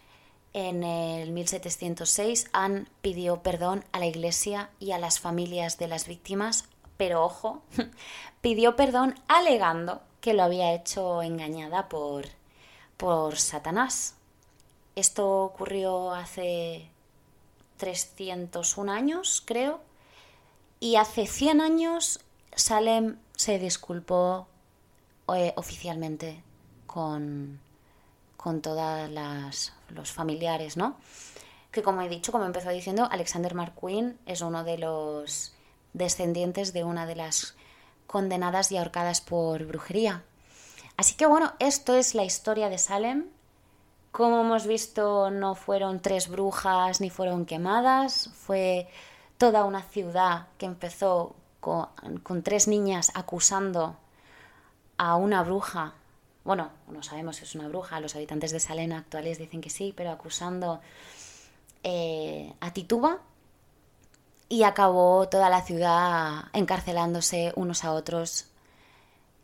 En 0.54 0.84
el 0.84 1.32
1706, 1.32 2.50
Anne 2.54 2.86
pidió 3.02 3.44
perdón 3.44 3.86
a 3.92 4.00
la 4.00 4.08
iglesia 4.08 4.72
y 4.80 4.92
a 4.92 4.98
las 4.98 5.20
familias 5.20 5.78
de 5.78 5.88
las 5.88 6.08
víctimas, 6.08 6.66
pero 6.98 7.24
ojo, 7.24 7.62
pidió 8.42 8.76
perdón 8.76 9.16
alegando 9.28 10.02
que 10.22 10.34
lo 10.34 10.44
había 10.44 10.74
hecho 10.74 11.22
engañada 11.22 11.90
por, 11.90 12.26
por 12.98 13.38
Satanás. 13.38 14.16
Esto 14.96 15.44
ocurrió 15.44 16.14
hace 16.14 16.90
301 17.78 18.92
años, 18.92 19.44
creo, 19.46 19.80
y 20.80 20.96
hace 20.96 21.28
100 21.28 21.62
años 21.62 22.20
Salem 22.56 23.18
se 23.36 23.60
disculpó 23.60 24.48
eh, 25.36 25.54
oficialmente 25.56 26.42
con, 26.88 27.60
con 28.36 28.62
todas 28.62 29.10
los 29.90 30.12
familiares, 30.12 30.78
¿no? 30.78 30.98
Que 31.72 31.84
como 31.84 32.02
he 32.02 32.10
dicho, 32.10 32.32
como 32.32 32.46
empezó 32.46 32.70
diciendo, 32.70 33.08
Alexander 33.12 33.54
McQueen 33.54 34.18
es 34.26 34.42
uno 34.42 34.64
de 34.64 34.80
los 34.80 35.54
descendientes 35.94 36.74
de 36.74 36.84
una 36.84 37.06
de 37.06 37.16
las 37.16 37.56
condenadas 38.08 38.72
y 38.72 38.78
ahorcadas 38.78 39.22
por 39.22 39.66
brujería. 39.66 40.24
Así 40.96 41.16
que 41.16 41.26
bueno, 41.26 41.54
esto 41.60 41.96
es 41.96 42.16
la 42.16 42.24
historia 42.24 42.70
de 42.70 42.78
Salem. 42.78 43.26
Como 44.12 44.42
hemos 44.42 44.66
visto, 44.66 45.30
no 45.30 45.54
fueron 45.54 46.00
tres 46.00 46.28
brujas 46.28 47.02
ni 47.02 47.12
fueron 47.12 47.46
quemadas, 47.46 48.32
fue 48.34 48.88
toda 49.38 49.66
una 49.66 49.84
ciudad 49.84 50.48
que 50.58 50.66
empezó 50.66 51.36
con, 51.60 52.42
tres 52.44 52.68
niñas 52.68 53.12
acusando 53.14 53.98
a 54.98 55.16
una 55.16 55.44
bruja, 55.44 55.94
bueno, 56.44 56.72
no 56.88 57.04
sabemos 57.04 57.36
si 57.36 57.44
es 57.44 57.56
una 57.56 57.68
bruja, 57.68 58.00
los 58.00 58.16
habitantes 58.16 58.52
de 58.52 58.60
Salena 58.60 59.00
actuales 59.00 59.38
dicen 59.38 59.62
que 59.62 59.70
sí, 59.70 59.94
pero 59.96 60.12
acusando 60.12 60.80
eh, 61.84 62.54
a 62.62 62.72
Tituba 62.72 63.20
y 64.50 64.64
acabó 64.64 65.28
toda 65.30 65.50
la 65.50 65.62
ciudad 65.62 66.46
encarcelándose 66.54 67.54
unos 67.56 67.84
a 67.84 67.94
otros 67.94 68.48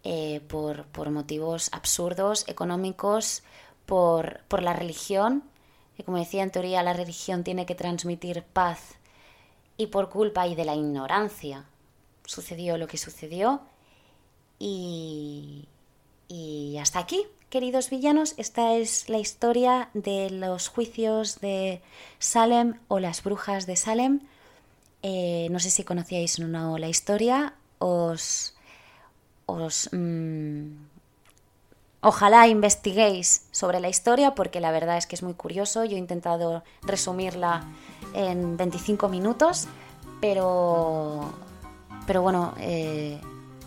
eh, 0.03 0.41
por, 0.47 0.85
por, 0.85 1.09
motivos 1.09 1.69
absurdos, 1.71 2.45
económicos, 2.47 3.43
por, 3.85 4.41
por 4.47 4.61
la 4.61 4.73
religión, 4.73 5.43
que 5.95 6.03
como 6.03 6.17
decía 6.17 6.43
en 6.43 6.51
teoría 6.51 6.83
la 6.83 6.93
religión 6.93 7.43
tiene 7.43 7.65
que 7.65 7.75
transmitir 7.75 8.43
paz 8.43 8.95
y 9.77 9.87
por 9.87 10.09
culpa 10.09 10.47
y 10.47 10.55
de 10.55 10.65
la 10.65 10.75
ignorancia. 10.75 11.65
Sucedió 12.25 12.77
lo 12.77 12.87
que 12.87 12.97
sucedió 12.97 13.61
y, 14.59 15.67
hasta 16.79 16.99
aquí, 16.99 17.25
queridos 17.49 17.89
villanos, 17.89 18.33
esta 18.37 18.75
es 18.75 19.09
la 19.09 19.19
historia 19.19 19.89
de 19.93 20.29
los 20.29 20.69
juicios 20.69 21.39
de 21.41 21.81
Salem 22.19 22.79
o 22.87 22.99
las 22.99 23.23
brujas 23.23 23.65
de 23.65 23.75
Salem. 23.75 24.21
Eh, 25.03 25.49
no 25.51 25.59
sé 25.59 25.69
si 25.69 25.83
conocíais 25.83 26.39
o 26.39 26.47
no 26.47 26.77
la 26.77 26.87
historia, 26.87 27.53
os, 27.79 28.55
os 29.45 29.89
mm, 29.91 30.79
ojalá 31.99 32.47
investiguéis 32.47 33.47
sobre 33.51 33.81
la 33.81 33.89
historia 33.89 34.33
porque 34.33 34.61
la 34.61 34.71
verdad 34.71 34.97
es 34.97 35.05
que 35.05 35.15
es 35.15 35.23
muy 35.23 35.33
curioso. 35.33 35.83
Yo 35.83 35.97
he 35.97 35.99
intentado 35.99 36.63
resumirla 36.83 37.65
en 38.13 38.55
25 38.55 39.09
minutos, 39.09 39.67
pero, 40.21 41.33
pero 42.07 42.21
bueno, 42.21 42.53
eh, 42.59 43.19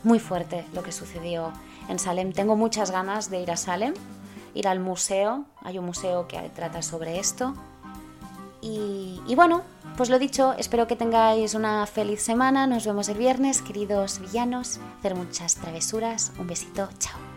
muy 0.05 0.18
fuerte 0.18 0.64
lo 0.72 0.83
que 0.83 0.90
sucedió 0.92 1.53
en 1.90 1.99
Salem. 1.99 2.33
Tengo 2.33 2.57
muchas 2.57 2.90
ganas 2.90 3.29
de 3.29 3.42
ir 3.42 3.51
a 3.51 3.59
Salem, 3.59 3.92
ir 4.55 4.68
al 4.68 4.81
museo. 4.81 5.44
Hay 5.62 5.79
un 5.79 5.85
museo 5.85 6.29
que 6.29 6.38
trata 6.55 6.81
sobre 6.81 7.18
esto. 7.18 7.55
Y, 8.68 9.35
bueno, 9.37 9.62
pues 9.96 10.11
lo 10.11 10.18
dicho, 10.18 10.55
espero 10.59 10.87
que 10.87 10.96
tengáis 10.96 11.55
una 11.55 11.87
feliz 11.87 12.20
semana. 12.20 12.66
Nos 12.66 12.85
vemos 12.85 13.09
el 13.09 13.18
viernes, 13.18 13.62
queridos 13.62 14.18
villanos. 14.20 14.81
Hacer 14.98 15.14
muchas 15.14 15.55
travesuras. 15.55 16.33
Un 16.38 16.48
besito, 16.48 16.88
chao. 16.98 17.36